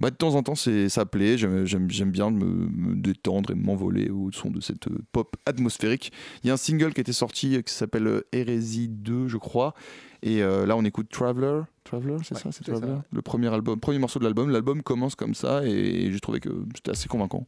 bah, 0.00 0.10
de 0.10 0.16
temps 0.16 0.34
en 0.34 0.42
temps 0.42 0.54
c'est 0.54 0.88
ça 0.88 1.06
plaît. 1.06 1.36
J'aime 1.38 2.10
bien 2.10 2.30
me, 2.30 2.44
me 2.44 2.94
détendre 2.94 3.50
et 3.50 3.54
m'envoler 3.54 4.10
au 4.10 4.30
son 4.32 4.50
de 4.50 4.60
cette 4.60 4.88
pop 5.12 5.36
atmosphérique. 5.46 6.12
Il 6.42 6.48
y 6.48 6.50
a 6.50 6.54
un 6.54 6.58
single 6.58 6.92
qui 6.92 7.00
était 7.00 7.12
sorti 7.12 7.62
qui 7.64 7.72
s'appelle 7.72 8.22
Hérésie 8.32 8.88
2, 8.88 9.28
je 9.28 9.36
crois. 9.36 9.74
Et 10.22 10.42
euh, 10.42 10.64
là, 10.64 10.74
on 10.76 10.84
écoute 10.84 11.08
Traveler. 11.10 11.60
Traveler, 11.84 12.16
c'est 12.22 12.34
Ouais, 12.34 12.40
ça, 12.40 12.50
c'est 12.50 12.64
ça. 12.66 13.04
Le 13.12 13.22
premier 13.22 13.52
album, 13.52 13.78
premier 13.78 13.98
morceau 13.98 14.18
de 14.18 14.24
l'album. 14.24 14.48
L'album 14.50 14.82
commence 14.82 15.14
comme 15.14 15.34
ça 15.34 15.62
et 15.66 16.10
j'ai 16.10 16.20
trouvé 16.20 16.40
que 16.40 16.48
c'était 16.74 16.92
assez 16.92 17.08
convaincant 17.08 17.46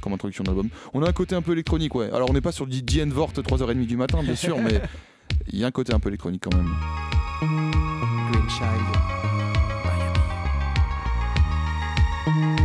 comme 0.00 0.12
introduction 0.12 0.44
d'album. 0.44 0.68
On 0.92 1.02
a 1.02 1.08
un 1.08 1.12
côté 1.12 1.34
un 1.34 1.42
peu 1.42 1.52
électronique, 1.52 1.94
ouais. 1.94 2.10
Alors 2.12 2.30
on 2.30 2.32
n'est 2.32 2.40
pas 2.40 2.52
sur 2.52 2.66
du 2.66 2.82
DN 2.82 3.10
Vort 3.10 3.32
3h30 3.32 3.86
du 3.86 3.96
matin, 3.96 4.22
bien 4.22 4.36
sûr, 4.36 4.58
mais 4.58 4.80
il 5.52 5.58
y 5.58 5.64
a 5.64 5.66
un 5.66 5.72
côté 5.72 5.94
un 5.94 6.00
peu 6.00 6.08
électronique 6.08 6.42
quand 6.44 6.56
même. 6.56 6.72
Green 7.40 8.48
Child. 8.50 9.14
If 12.26 12.63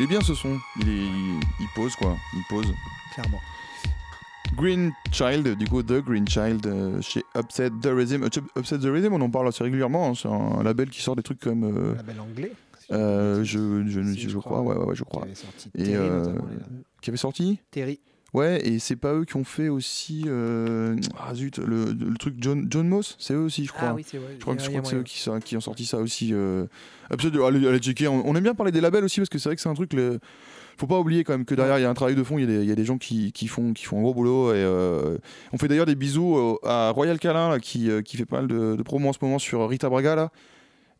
Il 0.00 0.04
est 0.04 0.06
bien 0.06 0.20
ce 0.22 0.34
son. 0.34 0.58
Il, 0.80 0.88
est, 0.88 0.92
il, 0.96 1.40
il 1.60 1.68
pose 1.74 1.94
quoi. 1.94 2.16
Il 2.34 2.42
pose. 2.48 2.66
Clairement. 3.12 3.38
Green 4.56 4.92
Child, 5.12 5.56
du 5.58 5.68
coup, 5.68 5.82
The 5.82 6.02
Green 6.02 6.26
Child, 6.26 6.66
euh, 6.66 7.00
chez 7.02 7.22
Upset 7.36 7.70
The 7.82 7.86
Rhythm. 7.86 8.24
Upset 8.24 8.40
Upset 8.56 8.78
The 8.78 8.84
Rhythm, 8.86 9.12
on 9.12 9.20
en 9.20 9.28
parle 9.30 9.48
assez 9.48 9.62
régulièrement. 9.62 10.08
hein, 10.08 10.12
C'est 10.16 10.28
un 10.28 10.62
label 10.62 10.88
qui 10.88 11.02
sort 11.02 11.16
des 11.16 11.22
trucs 11.22 11.38
comme. 11.40 11.64
euh, 11.64 11.94
label 11.96 12.18
anglais. 12.18 12.52
si 12.80 12.92
euh, 12.92 13.44
je 13.44 13.84
je, 13.86 14.38
crois, 14.38 14.62
ouais, 14.62 14.74
ouais, 14.74 14.84
ouais, 14.86 14.94
je 14.96 15.04
Qui 15.04 15.10
crois. 15.10 15.22
avait 15.24 15.34
sorti 15.34 15.70
Et, 15.76 15.84
Terry, 15.84 15.96
euh, 15.98 16.34
Qui 17.02 17.10
avait 17.10 17.16
sorti 17.18 17.58
Terry. 17.70 18.00
Ouais, 18.32 18.64
et 18.64 18.78
c'est 18.78 18.94
pas 18.96 19.12
eux 19.14 19.24
qui 19.24 19.36
ont 19.36 19.44
fait 19.44 19.68
aussi. 19.68 20.24
euh, 20.26 20.96
Ah 21.18 21.34
zut, 21.34 21.58
le, 21.58 21.86
le 21.86 22.16
truc 22.16 22.34
John, 22.38 22.66
John 22.70 22.86
Moss, 22.88 23.16
c'est 23.18 23.34
eux 23.34 23.40
aussi, 23.40 23.64
je 23.64 23.72
crois. 23.72 23.88
Ah 23.88 23.94
oui, 23.94 24.04
c'est 24.06 24.18
vrai. 24.18 24.34
Je 24.38 24.42
crois 24.42 24.54
que, 24.54 24.62
c'est 24.62 24.68
eux 24.94 25.40
qui, 25.40 25.56
ont 25.56 25.60
sorti 25.60 25.84
ça 25.84 25.98
aussi. 25.98 26.30
Euh... 26.32 26.66
Absolument, 27.10 27.46
allez, 27.46 27.66
allez 27.66 27.78
checker. 27.80 28.06
On, 28.06 28.22
on 28.24 28.36
aime 28.36 28.42
bien 28.44 28.54
parler 28.54 28.70
des 28.70 28.80
labels 28.80 29.02
aussi 29.04 29.18
parce 29.18 29.28
que 29.28 29.38
c'est 29.38 29.48
vrai 29.48 29.56
que 29.56 29.62
c'est 29.62 29.68
un 29.68 29.74
truc. 29.74 29.92
Le... 29.94 30.20
Faut 30.78 30.86
pas 30.86 30.98
oublier 30.98 31.24
quand 31.24 31.32
même 31.34 31.44
que 31.44 31.54
derrière 31.54 31.78
il 31.78 31.82
y 31.82 31.84
a 31.84 31.90
un 31.90 31.94
travail 31.94 32.14
de 32.14 32.22
fond. 32.22 32.38
Il 32.38 32.42
y, 32.42 32.44
a 32.44 32.46
des- 32.46 32.62
il 32.62 32.68
y 32.68 32.72
a 32.72 32.76
des 32.76 32.84
gens 32.84 32.96
qui, 32.98 33.32
qui 33.32 33.48
font, 33.48 33.72
qui 33.72 33.84
font 33.84 33.98
un 33.98 34.02
gros 34.02 34.14
boulot. 34.14 34.52
Et, 34.52 34.58
euh, 34.58 35.18
On 35.52 35.58
fait 35.58 35.66
d'ailleurs 35.68 35.84
des 35.86 35.96
bisous 35.96 36.58
à 36.64 36.90
Royal 36.90 37.18
Calin 37.18 37.50
là, 37.50 37.58
qui, 37.58 37.90
euh, 37.90 38.00
qui 38.00 38.16
fait 38.16 38.24
pas 38.26 38.36
mal 38.36 38.46
de, 38.46 38.76
de 38.76 38.82
promos 38.82 39.08
en 39.08 39.12
ce 39.12 39.18
moment 39.20 39.38
sur 39.40 39.68
Rita 39.68 39.88
Braga 39.90 40.14
là. 40.14 40.30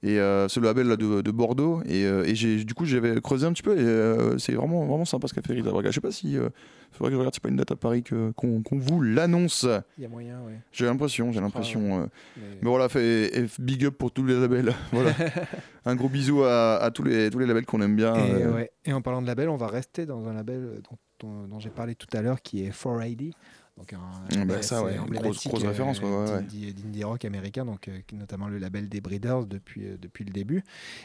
Et 0.03 0.19
euh, 0.19 0.49
c'est 0.49 0.61
le 0.61 0.67
label 0.67 0.87
là, 0.89 0.97
de, 0.97 1.21
de 1.21 1.31
Bordeaux. 1.31 1.83
Et, 1.85 2.07
euh, 2.07 2.25
et 2.25 2.35
j'ai, 2.35 2.65
du 2.65 2.73
coup, 2.73 2.87
j'avais 2.87 3.21
creusé 3.21 3.47
un 3.47 3.53
petit 3.53 3.63
peu. 3.63 3.77
Et 3.79 3.83
euh, 3.83 4.39
c'est 4.39 4.53
vraiment, 4.53 4.87
vraiment 4.87 5.05
sympa 5.05 5.29
ce 5.29 5.35
qu'a 5.35 5.43
fait 5.43 5.53
Rita 5.53 5.71
Braga. 5.71 5.91
Je 5.91 5.97
sais 5.97 6.01
pas 6.01 6.11
si. 6.11 6.39
Euh, 6.39 6.49
faudrait 6.91 7.11
que 7.11 7.17
je 7.17 7.19
regarde, 7.19 7.35
c'est 7.35 7.43
pas 7.43 7.51
une 7.51 7.57
date 7.57 7.71
à 7.71 7.77
Paris 7.77 8.03
que, 8.03 8.31
qu'on, 8.33 8.63
qu'on 8.63 8.79
vous 8.79 9.03
l'annonce. 9.03 9.67
Il 9.99 10.03
y 10.03 10.07
a 10.07 10.09
moyen, 10.09 10.41
ouais. 10.47 10.59
J'ai 10.73 10.87
l'impression, 10.87 11.33
j'ai 11.33 11.41
l'impression. 11.41 12.01
euh, 12.01 12.07
Mais- 12.39 12.43
mais 12.63 12.69
voilà, 12.71 12.89
fait, 12.89 13.39
et 13.39 13.47
big 13.59 13.85
up 13.85 13.97
pour 13.99 14.11
tous 14.11 14.25
les 14.25 14.41
labels. 14.41 14.73
voilà. 14.93 15.13
Un 15.85 15.95
gros 15.97 16.09
bisou 16.09 16.45
à, 16.45 16.77
à 16.77 16.91
tous, 16.91 17.03
les, 17.05 17.29
tous 17.31 17.39
les 17.39 17.47
labels 17.47 17.67
qu'on 17.67 17.83
aime 17.83 17.97
bien. 17.97 18.15
Et, 18.15 18.47
ouais. 18.47 18.71
Et 18.87 18.93
en 18.95 19.03
parlant 19.03 19.21
de 19.21 19.27
label, 19.27 19.49
on 19.51 19.57
va 19.57 19.67
rester 19.67 20.07
dans 20.07 20.27
un 20.29 20.33
label 20.33 20.81
dont, 20.91 20.97
dont- 21.29 21.47
dont 21.47 21.59
j'ai 21.61 21.69
parlé 21.71 21.95
tout 21.95 22.07
à 22.17 22.23
l'heure, 22.23 22.41
qui 22.41 22.65
est 22.65 22.71
4AD. 22.71 23.33
Donc 23.81 23.95
un 23.95 23.99
bah 24.31 24.37
label 24.37 24.63
ça, 24.63 24.85
ouais, 24.85 24.95
grosse- 25.09 25.47
euh, 25.47 25.69
référence, 25.69 26.03
ouais, 26.03 26.07
ouais. 26.09 26.43
d'indie 26.43 27.03
rock 27.03 27.25
américain, 27.25 27.65
donc 27.65 27.89
euh, 27.89 27.99
notamment 28.13 28.47
le 28.47 28.59
label 28.59 28.91
des 28.91 29.01
Breeders 29.01 29.47
depuis, 29.47 29.87
euh, 29.87 29.97
depuis 29.99 30.23
le 30.25 30.33
début, 30.33 30.63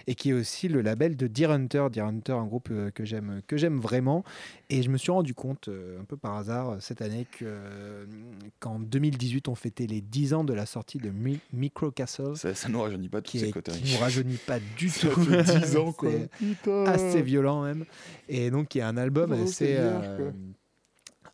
et 0.08 0.16
qui 0.16 0.32
est 0.32 0.34
aussi 0.34 0.68
le 0.68 0.82
label 0.82 1.16
de 1.16 1.28
Deer 1.28 1.52
Hunter. 1.52 1.88
Deer 1.90 2.02
Hunter, 2.06 2.34
un 2.34 2.44
groupe 2.46 2.68
euh, 2.72 2.92
que 2.92 3.06
j'aime 3.06 3.42
que 3.48 3.56
j'aime 3.56 3.80
vraiment. 3.80 4.26
Et 4.70 4.84
je 4.84 4.90
me 4.90 4.98
suis 4.98 5.12
rendu 5.12 5.34
compte, 5.34 5.70
euh, 5.70 6.02
un 6.02 6.04
peu 6.04 6.18
par 6.18 6.36
hasard, 6.36 6.70
euh, 6.72 6.78
cette 6.82 7.02
année, 7.02 7.26
que, 7.32 7.46
euh, 7.48 8.06
qu'en 8.60 8.78
2018, 8.80 9.48
on 9.48 9.56
fêtait 9.56 9.88
les 9.88 10.02
10 10.02 10.34
ans 10.34 10.44
de 10.44 10.54
la 10.54 10.66
sortie 10.66 10.98
de 10.98 11.10
Mi- 11.12 11.40
Micro 11.54 11.92
Castle. 11.92 12.36
ça, 12.36 12.54
ça 12.54 12.68
nous 12.68 12.82
rajeunit 12.82 13.08
pas 13.08 13.22
toutes 13.22 13.40
ces 13.40 13.52
coteries. 13.52 13.82
qui 13.82 13.94
nous 13.94 14.00
rajeunit 14.00 14.38
pas 14.46 14.60
du 14.78 14.90
Ça 14.90 15.08
tout. 15.08 15.22
fait 15.24 15.44
10 15.62 15.78
ans, 15.78 15.94
quoi. 15.94 16.12
C'est- 16.12 16.30
Putain. 16.46 16.86
assez 16.88 17.22
violent 17.22 17.64
même. 17.64 17.86
Et 18.28 18.52
donc 18.52 18.76
il 18.76 18.80
y 18.80 18.82
a 18.82 18.88
un 18.90 18.98
album 18.98 19.34
Oh, 19.38 19.44
assez 19.44 19.76
euh, 19.78 20.32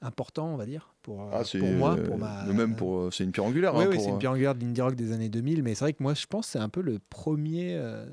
important, 0.02 0.48
on 0.54 0.58
va 0.58 0.66
dire, 0.66 0.91
pour, 1.02 1.22
euh, 1.24 1.30
Ah, 1.34 1.44
pour 1.60 1.70
moi, 1.70 1.96
euh, 1.98 2.06
pour 2.06 2.18
ma. 2.18 2.46
le 2.46 2.54
même 2.54 2.76
pour, 2.76 2.98
euh, 3.00 3.12
c'est 3.12 3.24
une 3.24 3.32
pierre 3.32 3.46
angulaire. 3.46 3.74
Oui, 3.76 3.86
hein, 3.86 3.88
oui, 3.90 4.00
c'est 4.00 4.10
une 4.10 4.20
pierre 4.20 4.32
angulaire 4.32 4.56
de 4.56 4.64
l'indie 4.64 4.82
rock 4.82 4.96
des 4.96 5.12
années 5.12 5.30
2000, 5.30 5.64
mais 5.64 5.76
c'est 5.76 5.86
vrai 5.86 5.94
que 5.94 6.04
moi 6.04 6.14
je 6.14 6.26
pense 6.26 6.46
que 6.48 6.52
c'est 6.54 6.60
un 6.60 6.70
peu 6.70 6.82
le 6.82 7.00
premier 7.10 7.76
euh, 7.76 8.06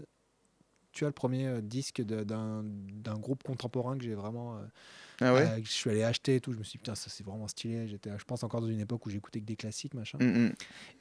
tu 0.92 1.04
vois, 1.04 1.10
le 1.10 1.14
premier 1.14 1.62
disque 1.62 2.02
d'un 2.02 2.64
d'un 2.64 3.18
groupe 3.18 3.42
contemporain 3.44 3.96
que 3.96 4.02
j'ai 4.02 4.14
vraiment. 4.14 4.56
euh, 4.56 4.60
Ah 5.20 5.32
ouais? 5.34 5.42
euh, 5.46 5.60
je 5.62 5.70
suis 5.70 5.90
allé 5.90 6.02
acheter 6.02 6.36
et 6.36 6.40
tout. 6.40 6.52
Je 6.52 6.58
me 6.58 6.64
suis 6.64 6.72
dit, 6.72 6.78
putain, 6.78 6.96
ça 6.96 7.08
c'est 7.08 7.24
vraiment 7.24 7.46
stylé. 7.46 7.86
J'étais, 7.86 8.10
je 8.18 8.24
pense 8.24 8.42
encore 8.42 8.62
dans 8.62 8.66
une 8.68 8.80
époque 8.80 9.06
où 9.06 9.10
j'écoutais 9.10 9.38
que 9.40 9.44
des 9.44 9.54
classiques, 9.54 9.94
machin. 9.94 10.18
Mm, 10.20 10.46
mm. 10.46 10.52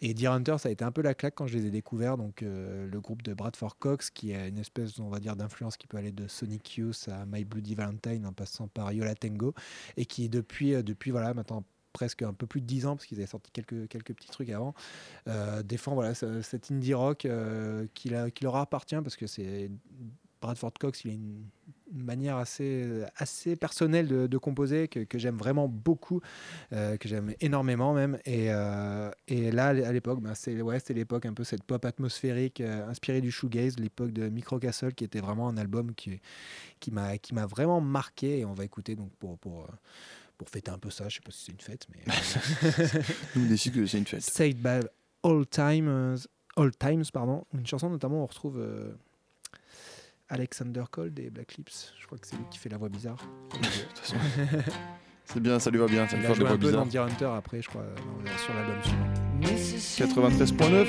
Et 0.01 0.13
Deer 0.13 0.27
Hunter, 0.33 0.57
ça 0.59 0.69
a 0.69 0.71
été 0.71 0.83
un 0.85 0.91
peu 0.91 1.01
la 1.01 1.15
claque 1.15 1.33
quand 1.35 1.47
je 1.47 1.57
les 1.57 1.65
ai 1.65 1.71
découverts. 1.71 2.17
Donc, 2.17 2.43
euh, 2.43 2.87
le 2.87 3.01
groupe 3.01 3.23
de 3.23 3.33
Bradford 3.33 3.77
Cox, 3.79 4.11
qui 4.11 4.35
a 4.35 4.45
une 4.47 4.59
espèce, 4.59 4.99
on 4.99 5.09
va 5.09 5.19
dire, 5.19 5.35
d'influence 5.35 5.77
qui 5.77 5.87
peut 5.87 5.97
aller 5.97 6.11
de 6.11 6.27
Sonic 6.27 6.77
Youth 6.77 7.07
à 7.11 7.25
My 7.25 7.43
Bloody 7.43 7.73
Valentine 7.73 8.25
en 8.27 8.33
passant 8.33 8.67
par 8.67 8.91
Yola 8.91 9.15
Tango. 9.15 9.55
Et 9.95 10.05
qui, 10.05 10.29
depuis, 10.29 10.75
euh, 10.75 10.83
depuis 10.83 11.09
voilà, 11.09 11.33
maintenant 11.33 11.63
presque 11.97 12.21
un 12.21 12.33
peu 12.33 12.45
plus 12.45 12.61
de 12.61 12.67
10 12.67 12.85
ans, 12.85 12.95
parce 12.95 13.07
qu'ils 13.07 13.17
avaient 13.17 13.25
sorti 13.25 13.49
quelques, 13.51 13.87
quelques 13.87 14.13
petits 14.13 14.29
trucs 14.29 14.51
avant, 14.51 14.75
euh, 15.27 15.63
défend 15.63 15.95
voilà, 15.95 16.13
ce- 16.13 16.43
cet 16.43 16.69
indie 16.71 16.93
rock 16.93 17.25
euh, 17.25 17.87
qui, 17.95 18.11
qui 18.35 18.43
leur 18.43 18.55
appartient, 18.55 19.01
parce 19.03 19.15
que 19.15 19.25
c'est. 19.25 19.71
Bradford 20.39 20.73
Cox, 20.79 21.03
il 21.03 21.09
a 21.09 21.13
une 21.15 21.41
manière 21.91 22.37
assez, 22.37 23.03
assez 23.15 23.55
personnelle 23.55 24.07
de, 24.07 24.37
composer 24.37 24.87
que, 24.87 24.99
que 24.99 25.17
j'aime 25.17 25.35
vraiment 25.35 25.67
beaucoup, 25.67 26.21
euh, 26.73 26.95
que 26.97 27.09
j'aime 27.09 27.33
énormément 27.39 27.91
même. 27.95 28.19
Et, 28.23 28.51
euh, 28.51 29.09
et 29.27 29.49
là, 29.49 29.69
à 29.69 29.91
l'époque, 29.91 30.21
ben, 30.21 30.35
c'est 30.35 30.61
ouais, 30.61 30.77
l'époque 30.89 31.25
un 31.25 31.33
peu 31.33 31.43
cette 31.43 31.63
pop 31.63 31.83
atmosphérique 31.83 32.61
inspirée 32.61 33.21
du 33.21 33.31
shoegaze, 33.31 33.79
l'époque 33.79 34.11
de 34.11 34.29
Micro 34.29 34.59
Castle, 34.59 34.93
qui 34.93 35.03
était 35.05 35.21
vraiment 35.21 35.49
un 35.49 35.57
album 35.57 35.95
qui, 35.95 36.21
qui 36.79 36.91
m'a 36.91 37.47
vraiment 37.47 37.81
marqué. 37.81 38.37
Et 38.37 38.45
on 38.45 38.53
va 38.53 38.63
écouter 38.63 38.95
donc 38.95 39.09
pour, 39.17 39.39
pour 40.37 40.49
fêter 40.49 40.71
un 40.71 40.77
peu 40.77 40.89
ça. 40.89 41.09
Je 41.09 41.15
sais 41.15 41.21
pas 41.21 41.31
si 41.31 41.45
c'est 41.45 41.51
une 41.51 41.59
fête, 41.59 41.85
mais 41.91 41.99
Nous, 43.35 43.43
on 43.45 43.49
décide 43.49 43.73
que 43.75 43.85
c'est 43.85 43.97
une 43.97 44.07
fête. 44.07 44.21
Saved 44.21 44.61
by 44.61 44.79
All 45.23 45.45
Times, 45.47 46.17
All 46.55 46.71
Times, 46.77 47.03
pardon. 47.11 47.43
Une 47.53 47.65
chanson 47.67 47.89
notamment 47.89 48.21
où 48.21 48.23
on 48.23 48.27
retrouve 48.27 48.57
euh, 48.59 48.93
Alexander 50.29 50.83
Cole 50.91 51.13
des 51.13 51.29
Black 51.29 51.55
Lips. 51.57 51.91
Je 51.99 52.05
crois 52.05 52.17
que 52.17 52.25
c'est 52.27 52.35
lui 52.37 52.45
qui 52.51 52.57
fait 52.59 52.69
la 52.69 52.77
voix 52.77 52.87
bizarre. 52.89 53.17
C'est 55.25 55.39
bien, 55.41 55.59
ça 55.59 55.69
lui 55.71 55.79
va 55.79 55.87
bien, 55.87 56.07
ça 56.07 56.15
lui 56.15 56.25
a 56.25 56.29
fait 56.29 56.33
des 56.33 56.39
joué 56.39 56.45
voix 56.45 56.55
un 56.55 56.57
peu 56.57 56.67
bizarres. 56.67 56.85
dans 56.85 56.91
Deer 56.91 56.99
Hunter 57.03 57.31
après, 57.37 57.61
je 57.61 57.67
crois, 57.67 57.83
dans- 57.83 58.37
sur 58.37 58.53
l'album 58.53 58.81
suivant. 58.83 59.13
93.9 59.97 60.87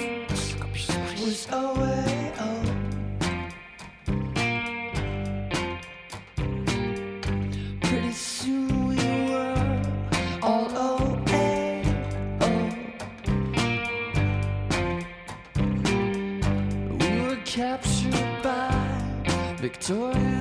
Victoria. 19.69 20.38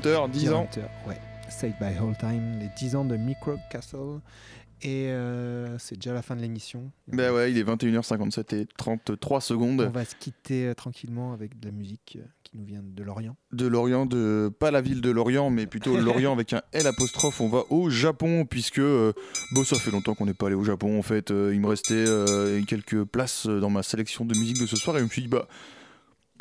Hunter, 0.00 0.20
10 0.32 0.44
Deer 0.44 0.56
ans. 0.56 0.62
Hunter, 0.62 0.86
ouais. 1.06 1.16
Saved 1.48 1.74
by 1.80 1.98
Whole 2.00 2.16
Time, 2.16 2.58
les 2.60 2.68
10 2.76 2.96
ans 2.96 3.04
de 3.04 3.16
Micro 3.16 3.52
Castle. 3.70 4.20
Et 4.82 5.08
euh, 5.08 5.76
c'est 5.78 5.96
déjà 5.96 6.14
la 6.14 6.22
fin 6.22 6.34
de 6.34 6.40
l'émission. 6.40 6.90
Ben 7.08 7.34
ouais, 7.34 7.50
il 7.52 7.58
est 7.58 7.64
21h57 7.64 8.54
et 8.56 8.66
33 8.78 9.36
On 9.36 9.40
secondes. 9.40 9.82
va 9.82 10.04
se 10.06 10.14
quitter 10.14 10.68
euh, 10.68 10.74
tranquillement 10.74 11.34
avec 11.34 11.60
de 11.60 11.66
la 11.68 11.72
musique 11.72 12.16
euh, 12.18 12.24
qui 12.44 12.56
nous 12.56 12.64
vient 12.64 12.80
de 12.82 13.02
l'Orient. 13.02 13.36
de 13.52 13.66
Lorient, 13.66 14.06
de 14.06 14.50
pas 14.58 14.70
la 14.70 14.80
ville 14.80 15.02
de 15.02 15.10
Lorient, 15.10 15.50
mais 15.50 15.66
plutôt 15.66 15.96
Lorient 16.00 16.32
avec 16.32 16.54
un 16.54 16.62
L 16.72 16.86
apostrophe. 16.86 17.42
On 17.42 17.50
va 17.50 17.64
au 17.68 17.90
Japon 17.90 18.46
puisque 18.46 18.78
euh, 18.78 19.12
bon, 19.52 19.64
ça 19.64 19.76
fait 19.76 19.90
longtemps 19.90 20.14
qu'on 20.14 20.24
n'est 20.24 20.32
pas 20.32 20.46
allé 20.46 20.54
au 20.56 20.64
Japon. 20.64 20.98
En 20.98 21.02
fait, 21.02 21.30
Euh, 21.30 21.50
il 21.52 21.60
me 21.60 21.66
restait 21.66 22.04
quelques 22.66 23.04
places 23.04 23.46
dans 23.46 23.68
ma 23.70 23.82
sélection 23.82 24.24
de 24.24 24.34
musique 24.38 24.58
de 24.60 24.66
ce 24.66 24.76
soir 24.76 24.96
et 24.96 25.00
je 25.00 25.04
me 25.04 25.10
suis 25.10 25.22
dit 25.22 25.28
bah 25.28 25.46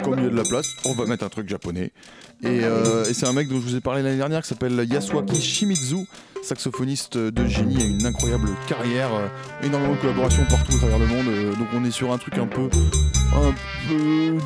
comme 0.01 0.18
il 0.18 0.24
y 0.24 0.28
a 0.28 0.30
de 0.30 0.36
la 0.38 0.43
place, 0.43 0.78
on 0.86 0.93
va 0.93 1.05
mettre 1.05 1.26
un 1.26 1.30
truc 1.30 1.49
japonais. 1.49 1.91
Et, 2.43 2.61
euh, 2.63 3.03
et 3.05 3.13
c'est 3.13 3.25
un 3.27 3.33
mec 3.33 3.49
dont 3.49 3.55
je 3.55 3.61
vous 3.61 3.75
ai 3.75 3.81
parlé 3.81 4.01
l'année 4.01 4.17
dernière 4.17 4.41
qui 4.41 4.47
s'appelle 4.47 4.87
Yasuaki 4.89 5.41
Shimizu, 5.41 6.05
saxophoniste 6.41 7.17
de 7.17 7.45
génie, 7.47 7.81
a 7.81 7.85
une 7.85 8.05
incroyable 8.05 8.49
carrière, 8.67 9.09
euh, 9.13 9.27
énormément 9.65 9.93
de 9.95 9.99
collaborations 9.99 10.45
partout 10.49 10.73
à 10.75 10.77
travers 10.77 10.99
le 10.99 11.07
monde. 11.07 11.25
euh, 11.27 11.53
donc 11.55 11.67
on 11.75 11.83
est 11.83 11.91
sur 11.91 12.13
un 12.13 12.17
truc 12.17 12.37
un 12.37 12.47
peu, 12.47 12.69
un 13.33 13.53
peu 13.89 14.37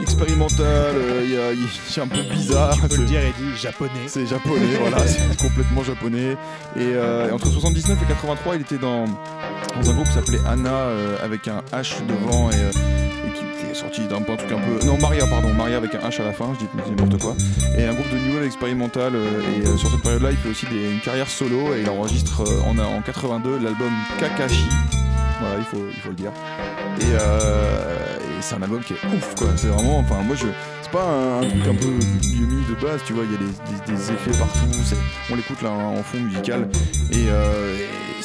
expérimental, 0.00 0.64
euh, 0.66 1.22
il 1.24 1.30
y 1.32 1.36
a- 1.36 1.52
il 1.52 1.60
y, 1.60 2.00
a 2.00 2.02
un 2.02 2.08
peu 2.08 2.22
bizarre. 2.34 2.74
On 2.82 2.88
peut 2.88 2.96
le 2.96 3.02
C'est- 3.02 3.12
dire, 3.12 3.20
Eddie, 3.20 3.56
japonais. 3.60 3.90
c'est 4.06 4.26
japonais, 4.26 4.76
voilà, 4.80 4.96
c'est 5.06 5.36
complètement 5.36 5.82
japonais. 5.82 6.32
Et 6.76 6.80
euh, 6.94 7.30
entre 7.34 7.48
79 7.50 7.98
et 8.02 8.06
83, 8.06 8.56
il 8.56 8.62
était 8.62 8.78
dans, 8.78 9.04
dans 9.04 9.90
un 9.90 9.92
groupe 9.92 10.06
qui 10.06 10.14
s'appelait 10.14 10.40
Anna 10.48 10.70
euh, 10.72 11.16
avec 11.22 11.46
un 11.46 11.62
H 11.72 11.96
devant 12.06 12.50
et, 12.50 12.54
sorti 13.78 14.00
d'un 14.08 14.16
un 14.16 14.36
truc 14.36 14.50
un 14.50 14.58
peu. 14.58 14.84
Non, 14.84 14.98
Maria, 14.98 15.24
pardon, 15.26 15.54
Maria 15.54 15.76
avec 15.76 15.94
un 15.94 15.98
H 15.98 16.20
à 16.20 16.24
la 16.24 16.32
fin, 16.32 16.52
je 16.54 16.58
dis 16.58 16.90
n'importe 16.90 17.22
quoi. 17.22 17.34
Et 17.78 17.84
un 17.84 17.94
groupe 17.94 18.10
de 18.10 18.18
new 18.18 18.34
wave 18.34 18.44
expérimental. 18.44 19.14
euh, 19.14 19.40
et 19.56 19.66
euh, 19.66 19.76
sur 19.76 19.90
cette 19.90 20.02
période-là, 20.02 20.32
il 20.32 20.36
fait 20.36 20.48
aussi 20.48 20.66
une 20.66 21.00
carrière 21.00 21.28
solo 21.28 21.74
et 21.74 21.82
il 21.82 21.88
enregistre 21.88 22.42
euh, 22.42 22.68
en, 22.68 22.76
en 22.78 23.00
82 23.02 23.58
l'album 23.58 23.92
Kakashi. 24.18 24.66
Voilà, 25.40 25.58
il 25.58 25.64
faut, 25.64 25.84
il 25.88 26.00
faut 26.00 26.08
le 26.08 26.16
dire. 26.16 26.32
Et, 27.00 27.04
c'est 28.40 28.54
un 28.54 28.62
album 28.62 28.80
qui 28.82 28.94
est 28.94 29.04
ouf, 29.16 29.34
quoi. 29.36 29.48
C'est 29.56 29.68
vraiment, 29.68 29.98
enfin, 29.98 30.22
moi 30.22 30.36
je. 30.36 30.46
C'est 30.82 30.90
pas 30.90 31.04
un, 31.04 31.40
truc 31.40 31.66
un 31.68 31.74
peu 31.74 31.88
Yumi 32.28 32.64
de 32.68 32.74
base, 32.80 33.00
tu 33.04 33.12
vois, 33.12 33.24
il 33.24 33.32
y 33.32 33.34
a 33.34 33.86
des, 33.86 34.12
effets 34.12 34.38
partout, 34.38 34.64
on 35.30 35.36
l'écoute 35.36 35.60
là 35.60 35.70
en 35.70 36.02
fond 36.02 36.18
musical 36.18 36.66
et, 37.10 37.26
euh, 37.28 37.76
et 37.76 38.24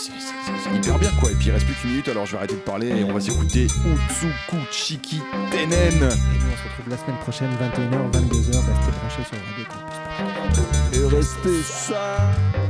c'est 0.64 0.76
hyper 0.76 1.00
bien 1.00 1.12
quoi. 1.20 1.32
Et 1.32 1.36
puis 1.36 1.48
il 1.48 1.52
reste 1.52 1.66
plus 1.66 1.76
qu'une 1.76 1.92
minute, 1.92 2.08
alors 2.08 2.26
je 2.26 2.32
vais 2.32 2.38
arrêter 2.38 2.56
de 2.56 2.60
parler 2.60 2.88
et 2.88 3.04
on 3.04 3.14
va 3.14 3.20
s'écouter 3.20 3.66
Utsuku 3.66 4.58
Chiki 4.72 5.22
Tenen. 5.52 5.70
Et 5.72 6.00
nous, 6.00 6.02
on 6.02 6.58
se 6.58 6.64
retrouve 6.64 6.90
la 6.90 6.98
semaine 6.98 7.18
prochaine, 7.22 7.50
21h, 7.52 8.12
22h. 8.12 8.56
Restez 8.56 8.92
branchés 9.00 9.24
sur 9.24 9.38
Radio 9.38 9.66
Campus. 9.70 11.00
Et 11.00 11.16
restez 11.16 11.64
ça.「 11.64 12.63